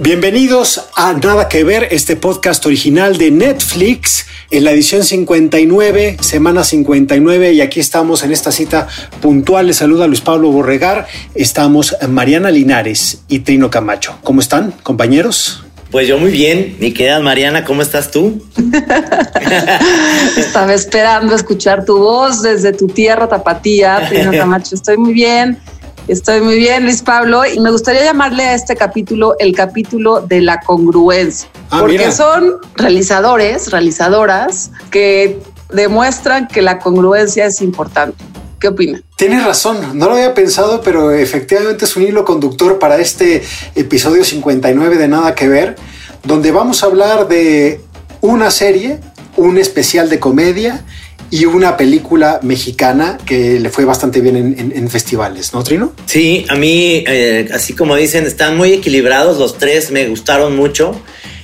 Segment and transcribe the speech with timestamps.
[0.00, 6.62] Bienvenidos a Nada que ver, este podcast original de Netflix en la edición 59, semana
[6.62, 8.86] 59 y aquí estamos en esta cita
[9.20, 9.66] puntual.
[9.66, 14.16] Les saluda Luis Pablo Borregar, estamos Mariana Linares y Trino Camacho.
[14.22, 15.64] ¿Cómo están, compañeros?
[15.90, 18.40] Pues yo muy bien, mi querida Mariana, ¿cómo estás tú?
[20.36, 24.76] Estaba esperando escuchar tu voz desde tu tierra tapatía, Trino Camacho.
[24.76, 25.58] Estoy muy bien.
[26.08, 30.40] Estoy muy bien, Luis Pablo, y me gustaría llamarle a este capítulo el capítulo de
[30.40, 32.12] la congruencia, Ah, porque mira.
[32.12, 35.38] son realizadores, realizadoras que
[35.70, 38.16] demuestran que la congruencia es importante.
[38.58, 39.02] ¿Qué opina?
[39.16, 43.42] Tienes razón, no lo había pensado, pero efectivamente es un hilo conductor para este
[43.74, 45.76] episodio 59 de Nada que ver,
[46.24, 47.82] donde vamos a hablar de
[48.22, 48.98] una serie,
[49.36, 50.84] un especial de comedia
[51.30, 55.92] y una película mexicana que le fue bastante bien en, en- en festivales, ¿no, Trino?
[56.06, 61.00] Sí, a mí, eh, así como dicen, están muy equilibrados, los tres me gustaron mucho.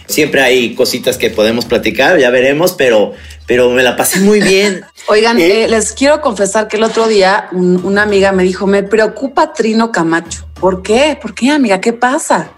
[0.06, 3.12] Siempre hay cositas que podemos platicar, ya veremos, pero,
[3.46, 4.82] pero me la pasé muy bien.
[5.08, 5.64] Oigan, ¿Eh?
[5.64, 9.52] eh, les quiero confesar que el otro día un- una amiga me dijo, me preocupa
[9.54, 10.46] Trino Camacho.
[10.60, 11.18] ¿Por qué?
[11.20, 11.80] ¿Por qué, amiga?
[11.80, 12.50] ¿Qué pasa?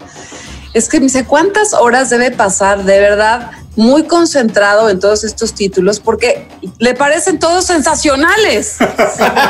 [0.73, 5.53] Es que me dice, ¿cuántas horas debe pasar de verdad muy concentrado en todos estos
[5.53, 6.01] títulos?
[6.01, 6.47] Porque
[6.79, 8.77] le parecen todos sensacionales.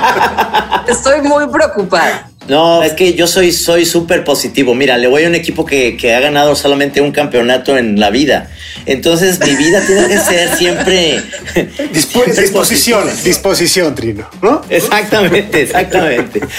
[0.88, 2.30] Estoy muy preocupada.
[2.48, 4.74] No, es que yo soy soy súper positivo.
[4.74, 8.10] Mira, le voy a un equipo que, que ha ganado solamente un campeonato en la
[8.10, 8.50] vida.
[8.86, 11.18] Entonces, mi vida tiene que ser siempre...
[11.94, 13.24] Dispo- siempre disposición, positiva.
[13.24, 14.62] disposición, Trino, ¿no?
[14.70, 16.42] Exactamente, exactamente.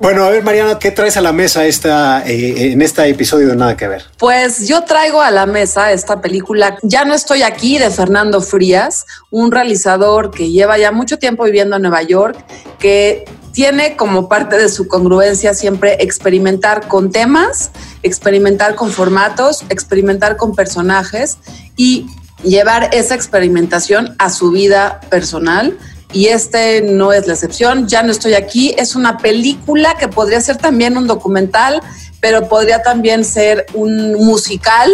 [0.00, 3.56] Bueno, a ver, Mariana, ¿qué traes a la mesa esta, eh, en este episodio de
[3.56, 4.02] Nada que ver?
[4.16, 9.04] Pues yo traigo a la mesa esta película Ya no estoy aquí de Fernando Frías,
[9.28, 12.38] un realizador que lleva ya mucho tiempo viviendo en Nueva York,
[12.78, 17.70] que tiene como parte de su congruencia siempre experimentar con temas,
[18.02, 21.38] experimentar con formatos, experimentar con personajes
[21.76, 22.06] y
[22.42, 25.76] llevar esa experimentación a su vida personal.
[26.12, 30.40] Y este no es la excepción, ya no estoy aquí, es una película que podría
[30.40, 31.80] ser también un documental,
[32.20, 34.90] pero podría también ser un musical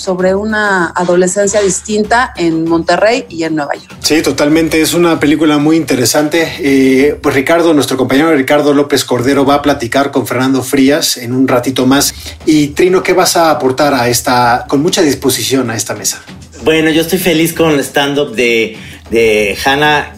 [0.00, 3.96] sobre una adolescencia distinta en Monterrey y en Nueva York.
[4.00, 4.80] Sí, totalmente.
[4.80, 6.48] Es una película muy interesante.
[6.60, 11.32] Eh, pues Ricardo, nuestro compañero Ricardo López Cordero va a platicar con Fernando Frías en
[11.32, 12.14] un ratito más.
[12.46, 16.22] Y Trino, ¿qué vas a aportar a esta, con mucha disposición a esta mesa?
[16.64, 18.76] Bueno, yo estoy feliz con el stand-up de,
[19.10, 20.16] de Hannah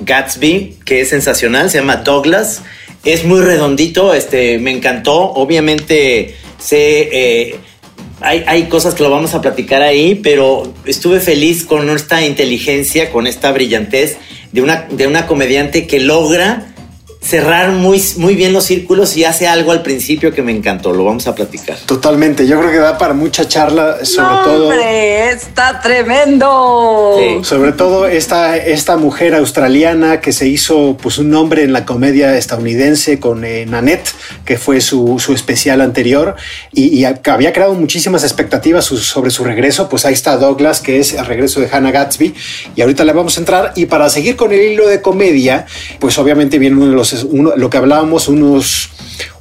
[0.00, 2.62] Gatsby, que es sensacional, se llama Douglas.
[3.04, 5.32] Es muy redondito, este, me encantó.
[5.32, 7.60] Obviamente sé, eh,
[8.24, 13.10] hay, hay cosas que lo vamos a platicar ahí, pero estuve feliz con esta inteligencia,
[13.10, 14.16] con esta brillantez
[14.52, 16.73] de una, de una comediante que logra
[17.24, 20.92] cerrar muy, muy bien los círculos y hace algo al principio que me encantó.
[20.92, 21.78] Lo vamos a platicar.
[21.86, 22.46] Totalmente.
[22.46, 24.68] Yo creo que da para mucha charla, sobre ¡No, todo.
[24.68, 25.30] ¡Hombre!
[25.30, 27.16] ¡Está tremendo!
[27.18, 27.44] Sí.
[27.44, 32.36] Sobre todo esta, esta mujer australiana que se hizo pues, un nombre en la comedia
[32.36, 34.08] estadounidense con eh, Nanette,
[34.44, 36.36] que fue su, su especial anterior,
[36.72, 39.88] y, y había creado muchísimas expectativas su- sobre su regreso.
[39.88, 42.34] Pues ahí está Douglas, que es el regreso de Hannah Gatsby,
[42.76, 43.72] y ahorita le vamos a entrar.
[43.76, 45.66] Y para seguir con el hilo de comedia,
[45.98, 48.90] pues obviamente viene uno de los, lo que hablábamos, unos,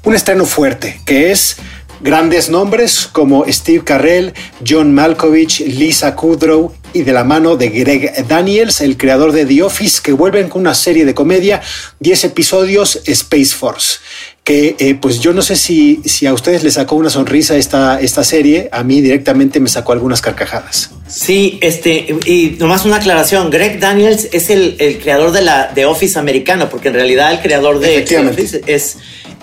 [0.03, 1.57] un estreno fuerte, que es
[2.03, 4.33] Grandes nombres como Steve Carell,
[4.67, 9.63] John Malkovich, Lisa Kudrow y de la mano de Greg Daniels, el creador de The
[9.63, 11.61] Office, que vuelven con una serie de comedia,
[12.01, 13.99] 10 episodios, Space Force.
[14.43, 18.01] Que eh, pues yo no sé si, si a ustedes les sacó una sonrisa esta,
[18.01, 20.91] esta serie, a mí directamente me sacó algunas carcajadas.
[21.07, 25.85] Sí, este, y nomás una aclaración, Greg Daniels es el, el creador de la de
[25.85, 28.03] Office americano, porque en realidad el creador de.
[28.29, 28.97] Office es,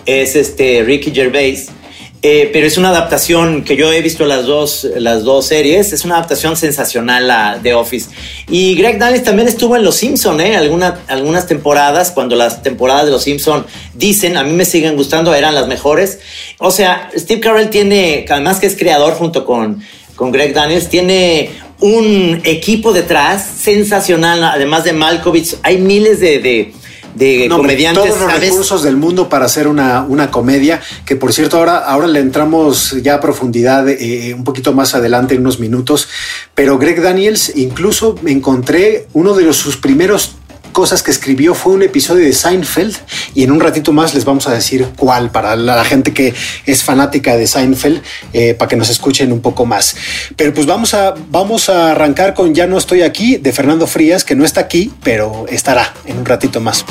[0.05, 1.69] es este Ricky Gervais.
[2.23, 6.05] Eh, pero es una adaptación que yo he visto las dos, las dos series, es
[6.05, 8.11] una adaptación sensacional The Office.
[8.47, 10.55] Y Greg Daniels también estuvo en Los Simpson, ¿eh?
[10.55, 13.65] Alguna- algunas temporadas, cuando las temporadas de Los Simpson
[13.95, 16.19] dicen, a mí me siguen gustando, eran las mejores.
[16.59, 19.83] O sea, Steve Carell tiene, además que es creador junto con,
[20.15, 26.73] con Greg Daniels, tiene un equipo detrás sensacional, además de Malkovich, hay miles de, de
[27.15, 28.49] de No, comediantes, todos los ¿sabes?
[28.51, 32.97] recursos del mundo para hacer una, una comedia, que por cierto ahora, ahora le entramos
[33.03, 36.09] ya a profundidad eh, un poquito más adelante en unos minutos,
[36.55, 40.37] pero Greg Daniels incluso me encontré uno de los, sus primeros
[40.73, 42.97] cosas que escribió fue un episodio de Seinfeld
[43.35, 46.35] y en un ratito más les vamos a decir cuál para la gente que
[46.67, 48.03] es fanática de Seinfeld
[48.33, 49.97] eh, para que nos escuchen un poco más.
[50.37, 54.25] Pero pues vamos a, vamos a arrancar con Ya no estoy aquí de Fernando Frías
[54.25, 56.85] que no está aquí pero estará en un ratito más.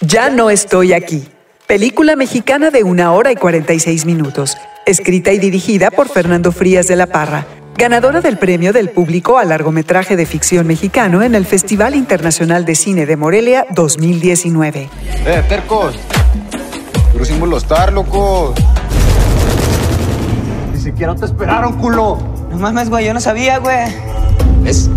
[0.00, 1.28] Ya no estoy aquí.
[1.66, 4.56] Película mexicana de una hora y 46 minutos.
[4.86, 7.46] Escrita y dirigida por Fernando Frías de la Parra.
[7.78, 12.74] Ganadora del premio del público al largometraje de ficción mexicano en el Festival Internacional de
[12.74, 14.90] Cine de Morelia 2019.
[15.04, 15.96] Eh, tercos.
[17.12, 18.56] Pero sin molestar, locos.
[20.72, 22.18] Ni siquiera te esperaron, culo.
[22.50, 23.94] No mames, güey, yo no sabía, güey.
[24.64, 24.90] ¿Ves?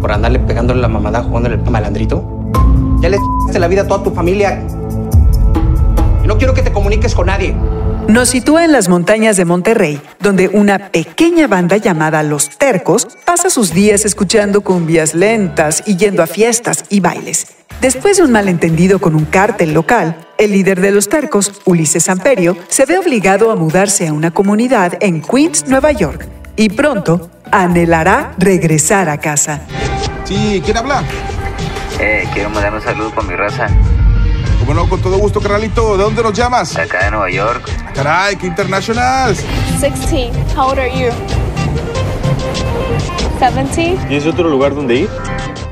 [0.00, 2.52] Por andarle pegándole la mamada jugándole el malandrito.
[3.00, 3.18] Ya le
[3.58, 4.62] la vida a toda tu familia.
[6.22, 7.52] Y no quiero que te comuniques con nadie.
[8.08, 13.50] Nos sitúa en las montañas de Monterrey, donde una pequeña banda llamada Los Tercos pasa
[13.50, 17.46] sus días escuchando cumbias lentas y yendo a fiestas y bailes.
[17.80, 22.56] Después de un malentendido con un cártel local, el líder de los tercos, Ulises Amperio,
[22.68, 26.26] se ve obligado a mudarse a una comunidad en Queens, Nueva York,
[26.56, 29.62] y pronto anhelará regresar a casa.
[30.24, 31.02] Sí, ¿quién habla?
[31.98, 33.68] Eh, quiero mandar un saludo con mi raza.
[34.60, 35.96] Como no, con todo gusto, carnalito.
[35.96, 36.76] ¿De dónde nos llamas?
[36.76, 37.68] Acá de Nueva York.
[37.94, 39.34] Caray, qué internacional.
[39.80, 40.30] 16.
[40.56, 41.10] How old are you?
[43.40, 43.96] 17.
[44.06, 45.08] ¿Tienes otro lugar donde ir?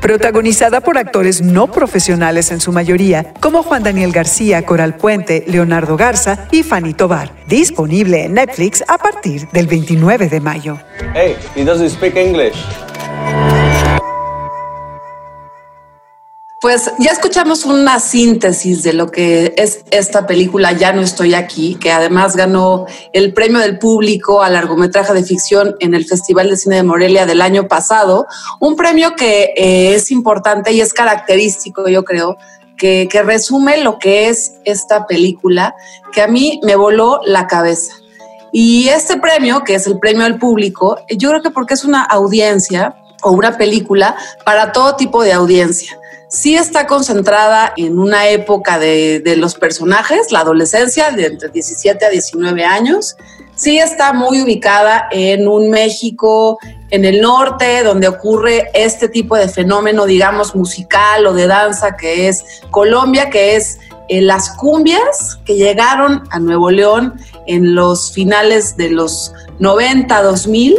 [0.01, 5.97] Protagonizada por actores no profesionales en su mayoría, como Juan Daniel García, Coral Puente, Leonardo
[5.97, 7.33] Garza y Fanny Tobar.
[7.47, 10.79] Disponible en Netflix a partir del 29 de mayo.
[11.15, 12.55] Hey, he doesn't speak English.
[16.61, 21.77] Pues ya escuchamos una síntesis de lo que es esta película Ya no estoy aquí,
[21.77, 26.57] que además ganó el premio del público al largometraje de ficción en el Festival de
[26.57, 28.27] Cine de Morelia del año pasado,
[28.59, 32.37] un premio que eh, es importante y es característico, yo creo,
[32.77, 35.77] que, que resume lo que es esta película,
[36.13, 37.95] que a mí me voló la cabeza.
[38.53, 42.03] Y este premio, que es el premio del público, yo creo que porque es una
[42.03, 45.97] audiencia o una película para todo tipo de audiencia
[46.29, 52.05] sí está concentrada en una época de, de, los personajes, la adolescencia, de entre 17
[52.05, 53.17] a 19 años.
[53.55, 56.59] Sí está muy ubicada en un México
[56.91, 62.29] en el norte, donde ocurre este tipo de fenómeno, digamos, musical o de danza, que
[62.29, 63.79] es Colombia, que es
[64.09, 70.77] eh, las cumbias que llegaron a Nuevo León en los finales de los 90, 2000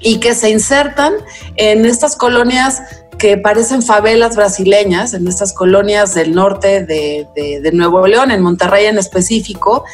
[0.00, 1.14] y que se insertan
[1.56, 2.82] en estas colonias
[3.18, 8.42] que parecen favelas brasileñas en estas colonias del norte de, de, de, Nuevo León, en
[8.42, 9.84] Monterrey en específico,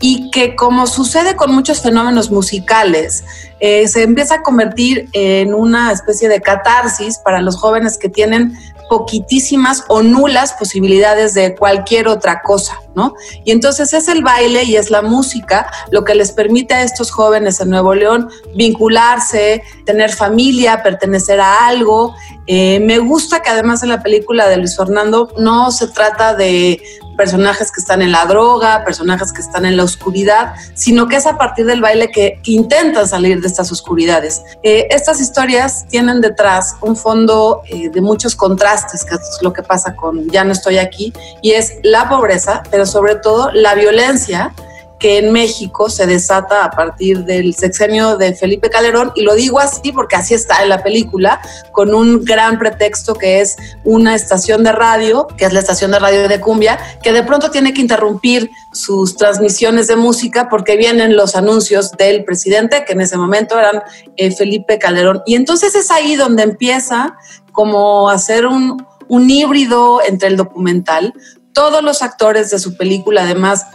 [0.00, 3.24] y que como sucede con muchos fenómenos musicales,
[3.60, 8.56] eh, se empieza a convertir en una especie de catarsis para los jóvenes que tienen
[8.88, 13.14] poquitísimas o nulas posibilidades de cualquier otra cosa, ¿no?
[13.44, 17.10] Y entonces es el baile y es la música lo que les permite a estos
[17.10, 22.14] jóvenes en Nuevo León vincularse, tener familia, pertenecer a algo.
[22.46, 26.80] Eh, me gusta que además en la película de Luis Fernando no se trata de
[27.18, 31.26] personajes que están en la droga, personajes que están en la oscuridad, sino que es
[31.26, 34.40] a partir del baile que, intentan salir de estas oscuridades.
[34.62, 39.62] Eh, estas historias tienen detrás un fondo eh, de muchos contrastes, que es lo que
[39.62, 41.12] pasa con Ya no estoy aquí,
[41.42, 44.54] y es la pobreza, pero sobre todo la violencia
[44.98, 49.60] que en México se desata a partir del sexenio de Felipe Calderón, y lo digo
[49.60, 51.40] así porque así está en la película,
[51.72, 55.98] con un gran pretexto que es una estación de radio, que es la estación de
[55.98, 61.16] radio de Cumbia, que de pronto tiene que interrumpir sus transmisiones de música porque vienen
[61.16, 63.82] los anuncios del presidente, que en ese momento eran
[64.16, 65.22] eh, Felipe Calderón.
[65.26, 67.16] Y entonces es ahí donde empieza
[67.52, 71.14] como hacer un, un híbrido entre el documental.
[71.52, 73.66] Todos los actores de su película, además,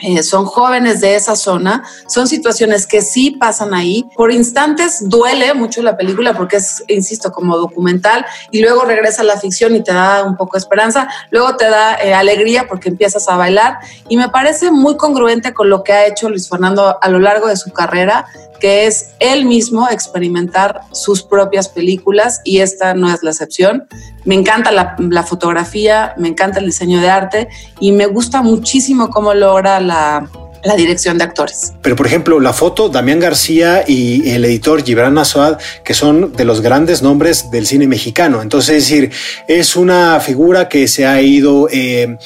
[0.00, 4.04] eh, son jóvenes de esa zona, son situaciones que sí pasan ahí.
[4.16, 9.24] Por instantes duele mucho la película porque es, insisto, como documental y luego regresa a
[9.24, 12.88] la ficción y te da un poco de esperanza, luego te da eh, alegría porque
[12.88, 16.98] empiezas a bailar y me parece muy congruente con lo que ha hecho Luis Fernando
[17.00, 18.26] a lo largo de su carrera,
[18.60, 23.86] que es él mismo experimentar sus propias películas y esta no es la excepción.
[24.24, 27.48] Me encanta la, la, fotografía, me encanta el diseño de arte
[27.78, 30.28] y me gusta muchísimo cómo logra la,
[30.64, 31.72] la dirección de actores.
[31.82, 36.44] Pero por ejemplo, la foto, Damián García y el editor Gibran Azuad, que son de
[36.44, 38.42] los grandes nombres del cine mexicano.
[38.42, 39.12] Entonces, es decir,
[39.46, 41.68] es una figura que se ha ido...
[41.70, 42.16] Eh,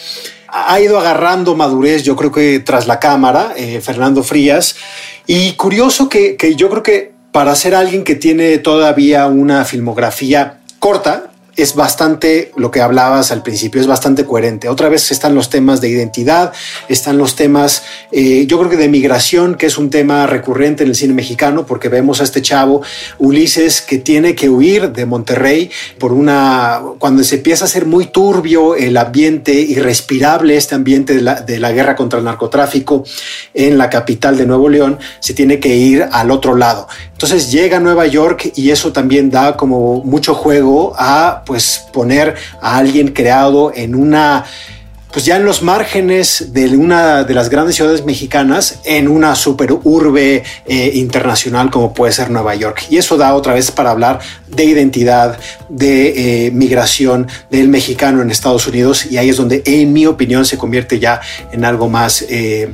[0.50, 4.76] ha ido agarrando madurez, yo creo que tras la cámara, eh, Fernando Frías.
[5.26, 10.60] Y curioso que, que yo creo que para ser alguien que tiene todavía una filmografía
[10.78, 14.68] corta, es bastante, lo que hablabas al principio, es bastante coherente.
[14.68, 16.52] Otra vez están los temas de identidad,
[16.88, 20.90] están los temas, eh, yo creo que de migración, que es un tema recurrente en
[20.90, 22.82] el cine mexicano, porque vemos a este chavo,
[23.18, 28.06] Ulises, que tiene que huir de Monterrey por una, cuando se empieza a ser muy
[28.06, 33.02] turbio el ambiente, irrespirable este ambiente de la, de la guerra contra el narcotráfico
[33.52, 36.86] en la capital de Nuevo León, se tiene que ir al otro lado.
[37.10, 42.36] Entonces llega a Nueva York y eso también da como mucho juego a pues poner
[42.60, 44.44] a alguien creado en una
[45.10, 49.72] pues ya en los márgenes de una de las grandes ciudades mexicanas en una super
[49.72, 52.84] urbe eh, internacional como puede ser Nueva York.
[52.90, 55.38] Y eso da otra vez para hablar de identidad,
[55.70, 60.44] de eh, migración del mexicano en Estados Unidos y ahí es donde en mi opinión
[60.44, 61.20] se convierte ya
[61.52, 62.22] en algo más...
[62.28, 62.70] Eh,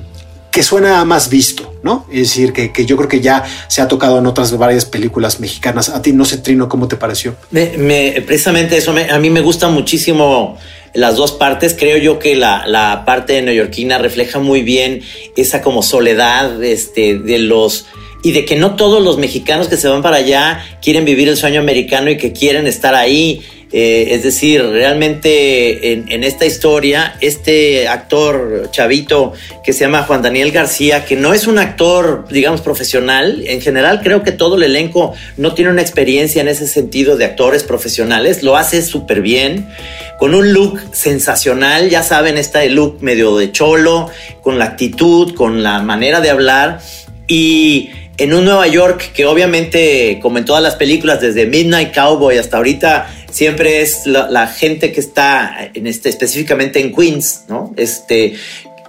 [0.51, 2.07] que suena más visto, ¿no?
[2.11, 5.39] Es decir, que, que, yo creo que ya se ha tocado en otras varias películas
[5.39, 5.91] mexicanas.
[5.91, 7.37] A ti, no sé, Trino, ¿cómo te pareció?
[7.51, 10.57] Me, me, precisamente eso, me, a mí me gusta muchísimo
[10.95, 11.77] las dos partes.
[11.79, 15.03] Creo yo que la, la parte neoyorquina refleja muy bien
[15.37, 17.85] esa como soledad este, de los
[18.25, 21.37] y de que no todos los mexicanos que se van para allá quieren vivir el
[21.37, 23.43] sueño americano y que quieren estar ahí.
[23.77, 29.33] Eh, es decir, realmente en, en, esta historia, este actor chavito
[29.65, 34.01] que se llama Juan Daniel García, que no es un actor, digamos, profesional, en general
[34.01, 38.45] creo que todo el elenco no tiene una experiencia en ese sentido de actores profesionales,
[38.45, 39.67] lo hace súper bien,
[40.21, 44.09] con un look sensacional, ya saben, este look medio de cholo,
[44.41, 46.79] con la actitud, con la manera de hablar
[47.27, 52.39] y en un Nueva York que obviamente, como en todas las películas, desde Midnight Cowboy
[52.39, 57.75] hasta ahorita, siempre es la, gente que está en este, específicamente en Queens, ¿no?
[57.77, 58.35] Este,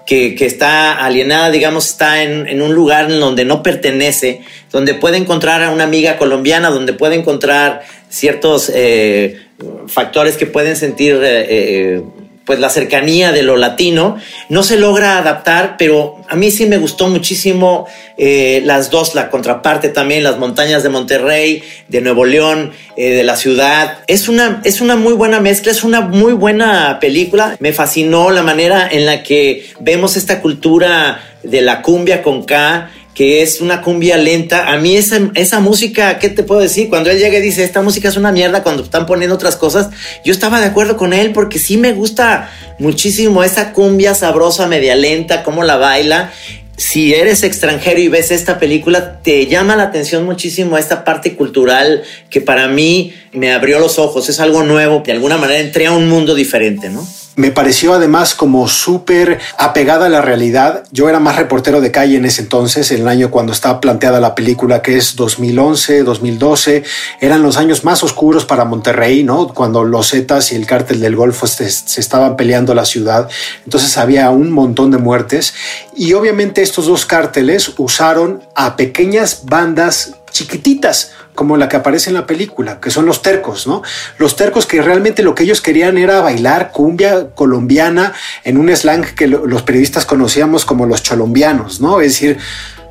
[0.05, 4.41] que, está alienada, digamos, está en, en, un lugar en donde no pertenece,
[4.71, 9.41] donde puede encontrar a una amiga colombiana, donde puede encontrar ciertos eh,
[9.87, 12.03] factores que pueden sentir eh, eh,
[12.45, 14.17] pues la cercanía de lo latino,
[14.49, 17.87] no se logra adaptar, pero a mí sí me gustó muchísimo
[18.17, 23.23] eh, las dos, la contraparte también, las montañas de Monterrey, de Nuevo León, eh, de
[23.23, 23.99] la ciudad.
[24.07, 27.57] Es una, es una muy buena mezcla, es una muy buena película.
[27.59, 32.89] Me fascinó la manera en la que vemos esta cultura de la cumbia con K,
[33.15, 34.71] que es una cumbia lenta.
[34.71, 36.89] A mí esa, esa música, ¿qué te puedo decir?
[36.89, 39.89] Cuando él llega y dice, esta música es una mierda, cuando están poniendo otras cosas,
[40.23, 44.95] yo estaba de acuerdo con él porque sí me gusta muchísimo esa cumbia sabrosa, media
[44.95, 46.31] lenta, cómo la baila.
[46.77, 52.03] Si eres extranjero y ves esta película, te llama la atención muchísimo esta parte cultural
[52.29, 54.27] que para mí me abrió los ojos.
[54.27, 55.01] Es algo nuevo.
[55.05, 57.07] De alguna manera entré a un mundo diferente, ¿no?
[57.35, 60.85] Me pareció además como súper apegada a la realidad.
[60.91, 64.21] Yo era más reportero de calle en ese entonces, en el año cuando estaba planteada
[64.21, 66.83] la película, que es 2011, 2012.
[67.19, 69.49] Eran los años más oscuros para Monterrey, ¿no?
[69.49, 73.29] Cuando los Zetas y el cártel del Golfo se, se estaban peleando la ciudad.
[73.65, 75.53] Entonces había un montón de muertes.
[75.93, 82.15] Y obviamente estos dos cárteles usaron a pequeñas bandas chiquititas, como la que aparece en
[82.15, 83.83] la película, que son los tercos, ¿no?
[84.17, 88.13] Los tercos que realmente lo que ellos querían era bailar cumbia colombiana
[88.43, 92.01] en un slang que los periodistas conocíamos como los cholombianos, ¿no?
[92.01, 92.37] Es decir,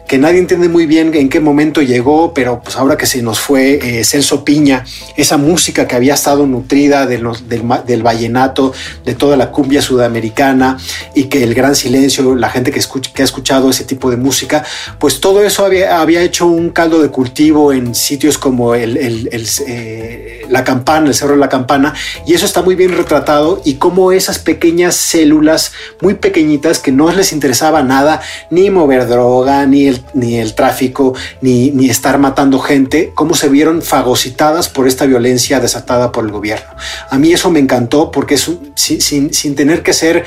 [0.06, 3.38] que nadie entiende muy bien en qué momento llegó, pero pues ahora que se nos
[3.38, 4.84] fue eh, Celso Piña,
[5.16, 8.72] esa música que había estado nutrida del, del, vallenato,
[9.04, 10.78] de toda la cumbia sudamericana
[11.14, 14.16] y que el gran silencio, la gente que, escucha, que ha escuchado ese tipo de
[14.16, 14.64] música,
[14.98, 19.30] pues todo eso había, había hecho un caldo de cultivo en sitios como el, el
[19.66, 21.94] eh, la campana, el Cerro de la Campana,
[22.26, 27.10] y eso está muy bien retratado y cómo esas pequeñas células muy pequeñitas que no
[27.10, 28.20] les interesaba nada,
[28.50, 33.48] ni mover droga, ni el ni el tráfico, ni, ni, estar matando gente, cómo se
[33.48, 36.66] vieron fagocitadas por esta violencia desatada por el gobierno.
[37.10, 40.24] A mí eso me encantó porque es sin, sin, sin, tener que ser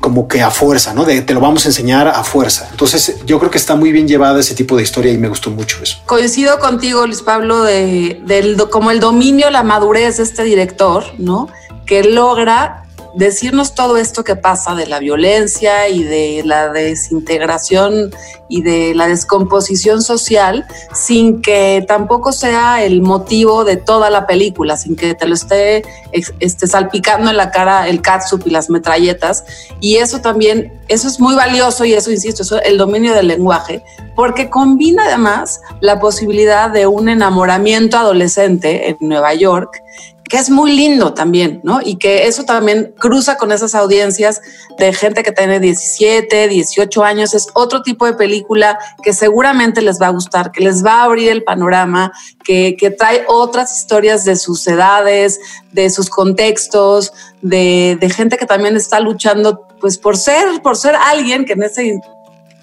[0.00, 1.04] como que a fuerza, ¿no?
[1.04, 2.68] De, te lo vamos a enseñar a fuerza.
[2.70, 5.50] Entonces yo creo que está muy bien llevada ese tipo de historia y me gustó
[5.50, 5.98] mucho eso.
[6.06, 11.48] Coincido contigo, Luis Pablo, de, del, como el dominio, la madurez de este director, ¿no?
[11.86, 12.85] Que logra
[13.16, 18.10] decirnos todo esto que pasa de la violencia y de la desintegración
[18.48, 24.76] y de la descomposición social sin que tampoco sea el motivo de toda la película,
[24.76, 25.82] sin que te lo esté,
[26.12, 29.44] esté salpicando en la cara el catsup y las metralletas.
[29.80, 33.82] Y eso también, eso es muy valioso y eso, insisto, eso, el dominio del lenguaje,
[34.14, 39.82] porque combina además la posibilidad de un enamoramiento adolescente en Nueva York
[40.28, 41.80] que es muy lindo también, ¿no?
[41.82, 44.40] Y que eso también cruza con esas audiencias
[44.78, 47.34] de gente que tiene 17, 18 años.
[47.34, 51.04] Es otro tipo de película que seguramente les va a gustar, que les va a
[51.04, 52.12] abrir el panorama,
[52.44, 55.38] que, que trae otras historias de sus edades,
[55.72, 60.96] de sus contextos, de, de, gente que también está luchando pues por ser, por ser
[60.96, 62.00] alguien que en ese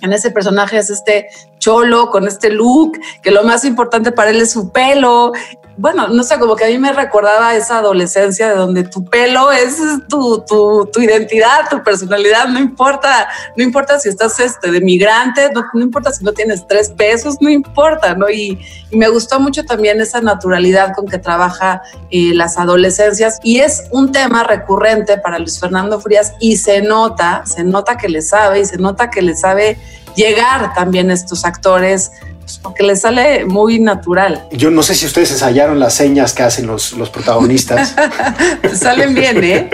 [0.04, 1.28] en ese personaje es este
[1.64, 5.32] cholo con este look, que lo más importante para él es su pelo.
[5.78, 9.52] Bueno, no sé, como que a mí me recordaba esa adolescencia de donde tu pelo
[9.52, 9.78] es
[10.08, 15.50] tu, tu, tu identidad, tu personalidad, no importa, no importa si estás este, de migrante,
[15.52, 18.30] no, importa si no tienes tres pesos, no importa, ¿no?
[18.30, 18.60] Y,
[18.92, 23.40] me gustó mucho también esa naturalidad con que trabaja eh, las adolescencias.
[23.42, 28.08] Y es un tema recurrente para Luis Fernando Frías y se nota, se nota que
[28.08, 29.80] le sabe y se nota que le sabe
[30.16, 32.12] llegar también estos actores
[32.44, 34.46] pues, porque le sale muy natural.
[34.52, 37.96] Yo no sé si ustedes ensayaron las señas que hacen los, los protagonistas.
[38.74, 39.70] salen bien, ¿eh?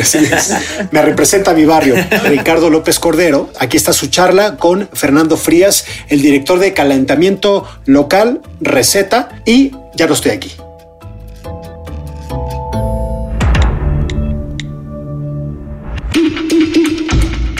[0.90, 3.50] Me representa mi barrio, Ricardo López Cordero.
[3.60, 10.06] Aquí está su charla con Fernando Frías, el director de calentamiento local, receta, y ya
[10.06, 10.52] no estoy aquí.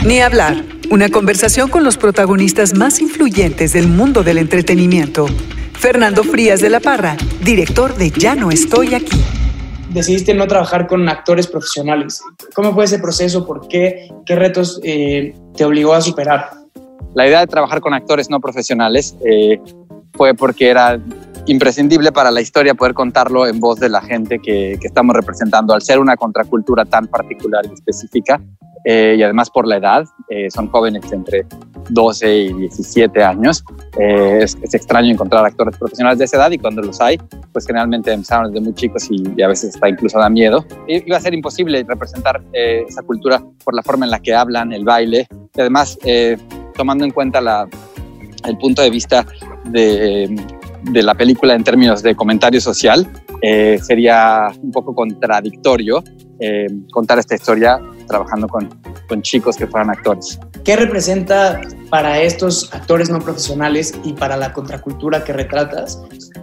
[0.03, 5.27] Ni hablar una conversación con los protagonistas más influyentes del mundo del entretenimiento.
[5.73, 9.21] Fernando Frías de la Parra, director de Ya no estoy aquí.
[9.89, 12.21] Decidiste no trabajar con actores profesionales.
[12.55, 13.45] ¿Cómo fue ese proceso?
[13.45, 14.09] ¿Por qué?
[14.25, 16.51] ¿Qué retos eh, te obligó a superar?
[17.13, 19.59] La idea de trabajar con actores no profesionales eh,
[20.13, 20.99] fue porque era
[21.45, 25.73] imprescindible para la historia poder contarlo en voz de la gente que, que, estamos representando.
[25.73, 28.39] Al ser una contracultura tan particular y específica,
[28.85, 31.45] eh, y además por la edad, eh, son jóvenes entre
[31.89, 33.63] 12 y 17 años.
[33.97, 37.17] Eh, es, extraño encontrar actores profesionales de esa edad y cuando los hay,
[37.51, 40.65] pues generalmente empezaron desde muy chicos y, a veces está incluso da miedo.
[40.87, 44.83] iba a ser imposible representar esa cultura por la forma en la que hablan, el
[44.83, 45.97] baile y además
[46.75, 47.67] tomando en cuenta la,
[48.45, 49.25] el punto de vista
[49.65, 50.35] de,
[50.83, 53.07] de la película en términos de comentario social,
[53.81, 56.03] sería un poco contradictorio
[56.91, 58.69] contar esta historia trabajando con,
[59.07, 60.39] con chicos que fueran actores.
[60.63, 66.01] ¿Qué representa para estos actores no profesionales y para la contracultura que retratas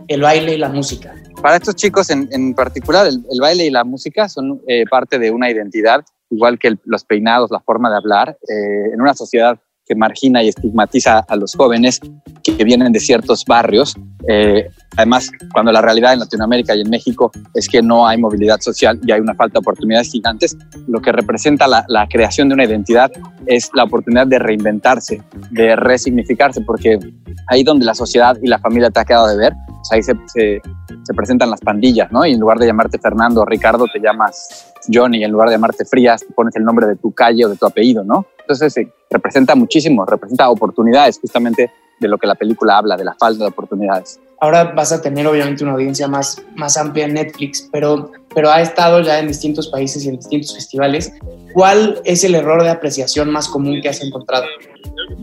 [0.09, 1.15] el baile y la música?
[1.41, 5.19] Para estos chicos en, en particular, el, el, baile y la música son eh, parte
[5.19, 9.15] de una identidad, igual que el, los peinados, la forma de hablar, eh, en una
[9.15, 9.59] sociedad
[9.91, 12.01] que margina y estigmatiza a los jóvenes
[12.45, 13.97] que vienen de ciertos barrios.
[14.29, 18.61] Eh, además, cuando la realidad en Latinoamérica y en México es que no hay movilidad
[18.61, 22.55] social y hay una falta de oportunidades gigantes, lo que representa la, la presencia de
[22.55, 23.11] una identidad
[23.47, 27.01] es la oportunidad de reinventarse, de resignificarse, porque
[27.49, 30.15] ahí donde la sociedad y la familia te ha quedado de ver, pues ahí se,
[30.27, 30.63] se,
[31.03, 32.25] se presentan las pandillas, ¿no?
[32.25, 35.85] Y en lugar de llamarte Fernando o Ricardo, te llamas Johnny, en lugar de llamarte
[35.85, 38.27] Frías, te pones el nombre de tu calle o de tu apellido, ¿no?
[38.51, 43.15] Entonces eh, representa muchísimo, representa oportunidades, justamente de lo que la película habla, de la
[43.15, 44.19] falta de oportunidades.
[44.41, 48.61] Ahora vas a tener obviamente una audiencia más, más amplia en Netflix, pero, pero ha
[48.61, 51.13] estado ya en distintos países y en distintos festivales.
[51.53, 54.47] ¿Cuál es el error de apreciación más común que has encontrado?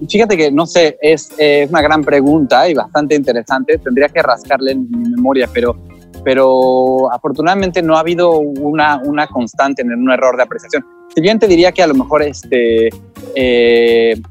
[0.10, 3.78] Fíjate que no sé, es, eh, es una gran pregunta y bastante interesante.
[3.80, 5.76] Tendría que rascarle en mi memoria, pero
[6.24, 10.84] pero afortunadamente no ha habido una, una constante en un error de apreciación.
[11.14, 12.90] Si bien te diría que a lo mejor este,
[13.36, 14.22] eh,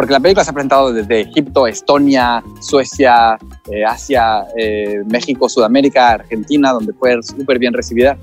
[0.00, 3.36] porque la película se ha presentado desde Egipto, Estonia, Suecia,
[3.70, 8.16] eh, Asia, eh, México, Sudamérica, Argentina, donde fue súper bien recibida.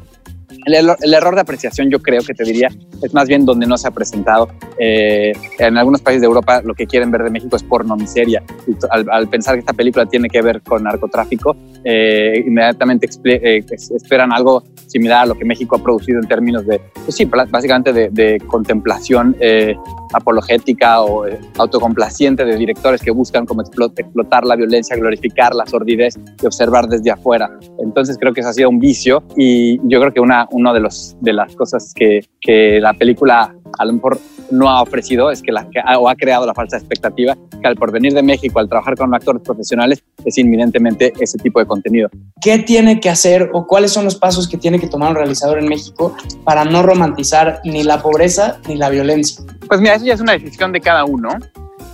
[0.65, 2.69] El, el, error de apreciación yo creo que te diría
[3.03, 4.49] es más bien donde no se ha presentado.
[4.79, 8.43] Eh, en algunos países de Europa lo que quieren ver de México es porno miseria.
[8.65, 13.63] Y al, al pensar que esta película tiene que ver con narcotráfico, eh, inmediatamente eh,
[13.69, 17.93] esperan algo similar a lo que México ha producido en términos de, pues sí, básicamente
[17.93, 19.75] de, de contemplación eh,
[20.13, 26.17] apologética o eh, autocomplaciente de directores que buscan como explotar la violencia, glorificar la sordidez
[26.41, 27.49] y observar desde afuera.
[27.79, 30.87] Entonces creo que eso ha sido un vicio y yo creo que una, una de,
[31.21, 34.19] de las cosas que, que la película a lo mejor
[34.51, 35.67] no ha ofrecido es que, la,
[35.99, 39.41] o ha creado la falsa expectativa que al porvenir de México, al trabajar con actores
[39.41, 42.09] profesionales, es inminentemente ese tipo de contenido.
[42.41, 45.59] ¿Qué tiene que hacer o cuáles son los pasos que tiene que tomar un realizador
[45.59, 49.43] en México para no romantizar ni la pobreza ni la violencia?
[49.67, 51.29] Pues mira, eso ya es una decisión de cada uno.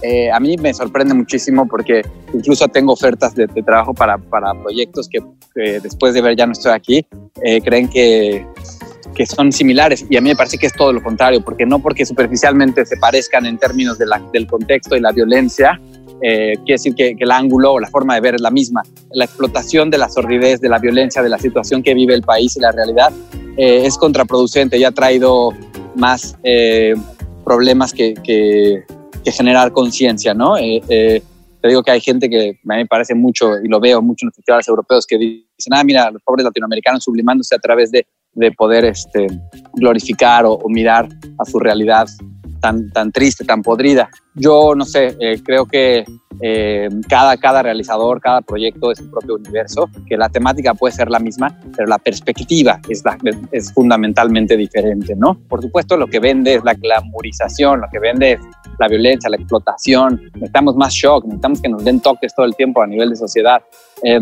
[0.01, 2.01] Eh, a mí me sorprende muchísimo porque
[2.33, 5.19] incluso tengo ofertas de, de trabajo para, para proyectos que,
[5.55, 7.05] que, después de ver ya no estoy aquí,
[7.41, 8.45] eh, creen que,
[9.15, 11.79] que son similares y a mí me parece que es todo lo contrario, porque no
[11.79, 15.79] porque superficialmente se parezcan en términos de la, del contexto y la violencia,
[16.21, 18.81] eh, quiere decir que, que, el ángulo o la forma de ver es la misma.
[19.11, 22.55] La explotación de la sordidez, de la violencia, de la situación que vive el país
[22.55, 23.11] y la realidad
[23.57, 25.51] eh, es contraproducente y ha traído
[25.95, 26.95] más eh,
[27.43, 28.83] problemas que, que,
[29.23, 30.57] que generar conciencia, ¿no?
[30.57, 31.21] Eh, eh,
[31.61, 34.25] te digo que hay gente que a mí me parece mucho, y lo veo mucho
[34.25, 38.05] en los festivales europeos, que dicen, ah, mira, los pobres latinoamericanos sublimándose a través de,
[38.35, 39.27] de poder este,
[39.73, 42.07] glorificar o, mirar a su realidad
[42.59, 44.09] tan, tan triste, tan podrida.
[44.35, 46.05] Yo no sé, eh, creo que
[46.41, 51.09] eh, cada, cada realizador, cada proyecto es su propio universo, que la temática puede ser
[51.09, 53.17] la misma, pero la perspectiva es, la,
[53.51, 55.37] es fundamentalmente diferente, ¿no?
[55.47, 58.39] Por supuesto, lo que vende es la glamorización, lo que vende es
[58.79, 62.81] la violencia, la explotación, necesitamos más shock, necesitamos que nos den toques todo el tiempo
[62.81, 63.61] a nivel de sociedad.
[64.03, 64.19] Eh,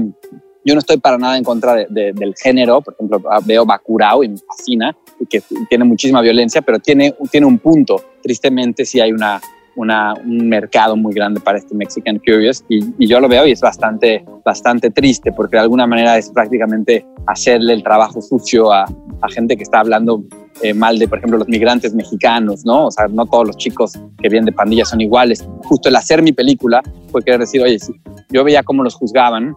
[0.64, 4.24] yo no estoy para nada en contra de, de, del género, por ejemplo, veo Bacurau
[4.24, 4.96] y me fascina,
[5.30, 8.02] que tiene muchísima violencia, pero tiene, tiene un punto.
[8.22, 9.42] Tristemente, sí hay una,
[9.76, 13.52] una, un mercado muy grande para este Mexican Curious y, y, yo lo veo y
[13.52, 18.84] es bastante, bastante triste porque de alguna manera es prácticamente hacerle el trabajo sucio a,
[19.22, 20.24] a gente que está hablando
[20.62, 22.88] eh, mal de, por ejemplo, los migrantes mexicanos, ¿no?
[22.88, 25.48] O sea, no todos los chicos que vienen de pandillas son iguales.
[25.64, 27.94] Justo el hacer mi película fue querer decir, oye, si
[28.30, 29.56] yo veía cómo los juzgaban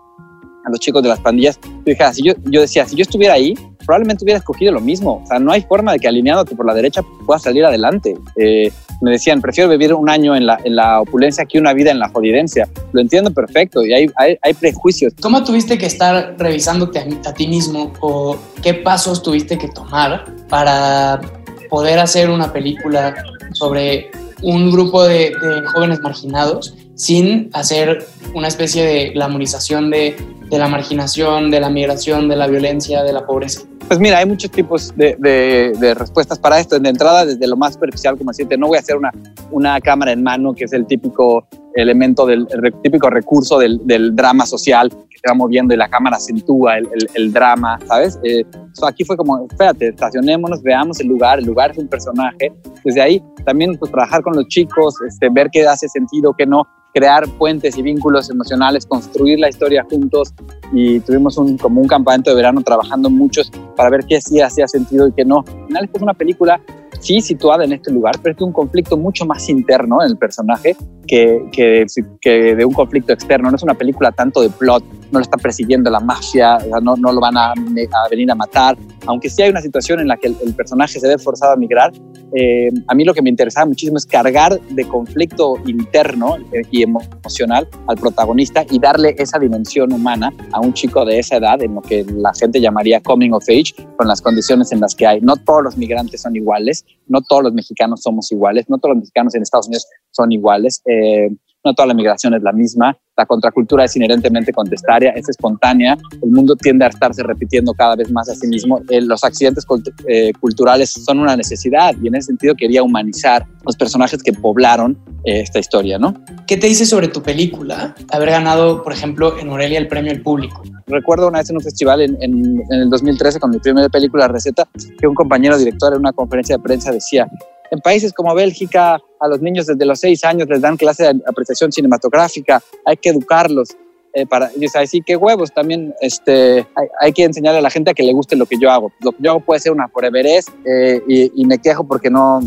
[0.64, 3.54] a los chicos de las pandillas, yo, si yo, yo decía, si yo estuviera ahí,
[3.84, 5.22] probablemente hubiera escogido lo mismo.
[5.22, 8.16] O sea, no hay forma de que alineándote por la derecha puedas salir adelante.
[8.36, 11.90] Eh, me decían, prefiero vivir un año en la, en la opulencia que una vida
[11.90, 12.68] en la jodidencia.
[12.92, 15.12] Lo entiendo perfecto y hay, hay, hay prejuicios.
[15.20, 20.24] ¿Cómo tuviste que estar revisándote a, a ti mismo o qué pasos tuviste que tomar
[20.48, 21.20] para
[21.68, 23.14] poder hacer una película
[23.52, 24.10] sobre
[24.42, 30.16] un grupo de, de jóvenes marginados sin hacer una especie de glamorización de,
[30.50, 33.62] de, la marginación, de la migración, de la violencia, de la pobreza?
[33.86, 36.78] Pues mira, hay muchos tipos de, de, de respuestas para esto.
[36.78, 39.10] De entrada, desde lo más superficial, como decirte, no voy a hacer una,
[39.50, 44.14] una cámara en mano, que es el típico elemento del el típico recurso del, del,
[44.14, 48.18] drama social que se va moviendo y la cámara acentúa el, el, el drama, ¿sabes?
[48.22, 52.52] Eh, so aquí fue como, espérate, estacionémonos, veamos el lugar, el lugar es un personaje.
[52.84, 56.66] Desde ahí también pues, trabajar con los chicos, este, ver qué hace sentido, qué no,
[56.94, 60.32] crear puentes y vínculos emocionales, construir la historia juntos
[60.72, 64.68] y tuvimos un, como un campamento de verano trabajando muchos para ver qué sí hacía
[64.68, 65.40] sentido y qué no.
[65.40, 66.60] Al final es una película
[67.00, 70.76] sí situada en este lugar, pero es un conflicto mucho más interno en el personaje
[71.06, 71.86] que, que,
[72.20, 73.50] que, de un conflicto externo.
[73.50, 77.12] No es una película tanto de plot, no lo está persiguiendo la mafia, no, no
[77.12, 78.76] lo van a, a, venir a matar,
[79.06, 81.56] aunque sí hay una situación en la que el, el personaje se ve forzado a
[81.56, 81.92] migrar.
[82.36, 86.36] Eh, a mí lo que me interesaba muchísimo es cargar de conflicto interno
[86.70, 91.62] y emocional al protagonista y darle esa dimensión humana a un chico de esa edad,
[91.62, 95.06] en lo que la gente llamaría coming of age, con las condiciones en las que
[95.06, 95.20] hay.
[95.20, 99.02] No todos los migrantes son iguales, no todos los mexicanos somos iguales, no todos los
[99.02, 100.82] mexicanos en Estados Unidos son iguales.
[100.86, 101.30] Eh,
[101.64, 106.30] no toda la migración es la misma, la contracultura es inherentemente contestaria, es espontánea, el
[106.30, 109.64] mundo tiende a estarse repitiendo cada vez más a sí mismo, eh, los accidentes
[110.06, 114.98] eh, culturales son una necesidad y en ese sentido quería humanizar los personajes que poblaron
[115.24, 116.14] eh, esta historia, ¿no?
[116.46, 120.20] ¿Qué te dice sobre tu película haber ganado, por ejemplo, en Morelia el premio al
[120.20, 120.62] público?
[120.86, 124.28] Recuerdo una vez en un festival en, en, en el 2013 con mi primera película
[124.28, 127.26] Receta, que un compañero director en una conferencia de prensa decía,
[127.70, 131.22] en países como Bélgica, a los niños desde los seis años les dan clase de
[131.26, 133.68] apreciación cinematográfica, hay que educarlos.
[134.16, 137.70] Eh, para, y dice, así que huevos, también este, hay, hay, que enseñarle a la
[137.70, 138.92] gente a que le guste lo que yo hago.
[139.00, 142.40] Lo que yo hago puede ser una foreverés eh, y, y me quejo porque no,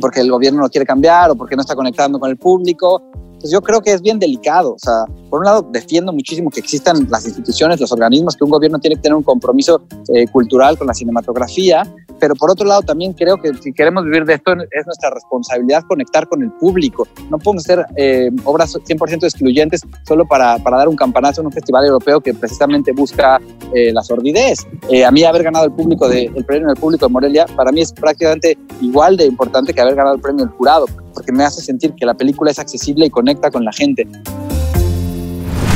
[0.00, 3.02] porque el gobierno no quiere cambiar o porque no está conectando con el público.
[3.14, 4.74] Entonces yo creo que es bien delicado.
[4.74, 8.50] O sea, por un lado defiendo muchísimo que existan las instituciones, los organismos, que un
[8.50, 9.82] gobierno tiene que tener un compromiso
[10.12, 11.82] eh, cultural con la cinematografía,
[12.20, 15.82] pero por otro lado también creo que si queremos vivir de esto es nuestra responsabilidad
[15.88, 17.08] conectar con el público.
[17.30, 21.52] No podemos hacer eh, obras 100% excluyentes solo para, para, dar un campanazo en un
[21.52, 23.40] festival europeo que precisamente busca
[23.74, 24.66] eh, la sordidez.
[24.90, 27.72] Eh, a mí haber ganado el, público de, el premio del público de Morelia, para
[27.72, 31.44] mí es prácticamente igual de importante que haber ganado el premio del jurado, porque me
[31.44, 34.06] hace sentir que la película es accesible y conecta con la gente.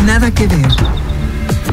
[0.05, 0.59] Nada que ver.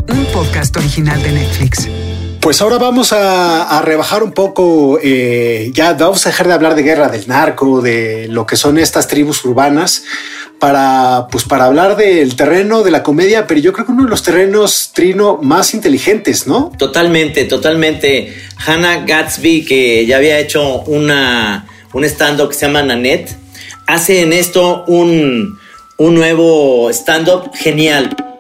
[0.09, 2.10] Un podcast original de Netflix.
[2.41, 6.81] Pues ahora vamos a, rebajar un poco, eh, ya vamos a dejar de hablar de
[6.81, 10.05] guerra del narco, de lo que son estas tribus urbanas,
[10.57, 14.09] para, pues para hablar del terreno de la comedia, pero yo creo que uno de
[14.09, 16.71] los terrenos, Trino, más inteligentes, ¿no?
[16.79, 18.35] Totalmente, totalmente.
[18.65, 23.35] Hannah Gatsby, que ya había hecho una, un stand-up que se llama Nanette,
[23.85, 25.59] hace en esto un,
[25.97, 28.30] un nuevo stand-up genial.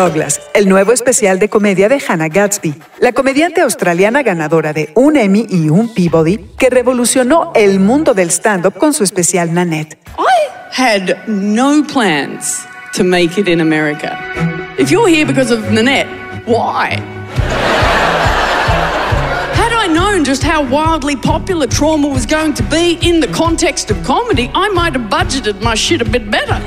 [0.00, 5.14] Douglas, el nuevo especial de comedia de Hannah Gatsby, la comediante australiana ganadora de un
[5.18, 9.98] Emmy y un Peabody que revolucionó el mundo del stand-up con su especial Nanette.
[10.16, 14.18] I had no plans to make it in America.
[14.78, 16.08] If you're here because of Nanette,
[16.46, 16.98] why?
[19.90, 24.48] Known just how wildly popular trauma was going to be in the context of comedy,
[24.54, 26.60] I might have budgeted my shit a bit better.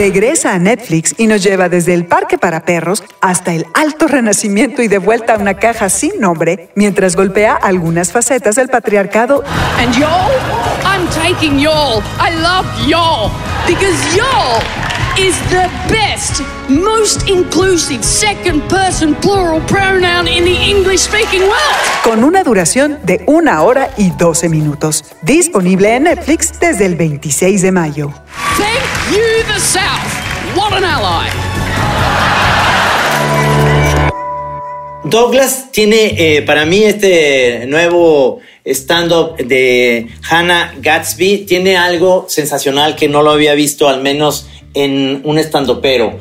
[0.00, 4.80] Regresa a Netflix y nos lleva desde el parque para perros hasta el alto renacimiento
[4.80, 9.44] y de vuelta a una caja sin nombre mientras golpea algunas facetas del patriarcado.
[9.78, 10.32] And y'all,
[10.86, 12.02] I'm taking y'all.
[12.18, 13.30] I love y'all
[13.66, 14.62] because y'all
[15.18, 22.02] is the best, most inclusive second person plural pronoun in the English speaking world.
[22.04, 25.04] Con una duración de una hora y 12 minutos.
[25.20, 28.14] Disponible en Netflix desde el 26 de mayo.
[28.56, 30.12] Thank you, the South.
[30.56, 31.28] What an ally.
[35.04, 43.08] Douglas tiene eh, para mí este nuevo stand-up de Hannah Gatsby, tiene algo sensacional que
[43.08, 46.18] no lo había visto al menos en un stand-upero,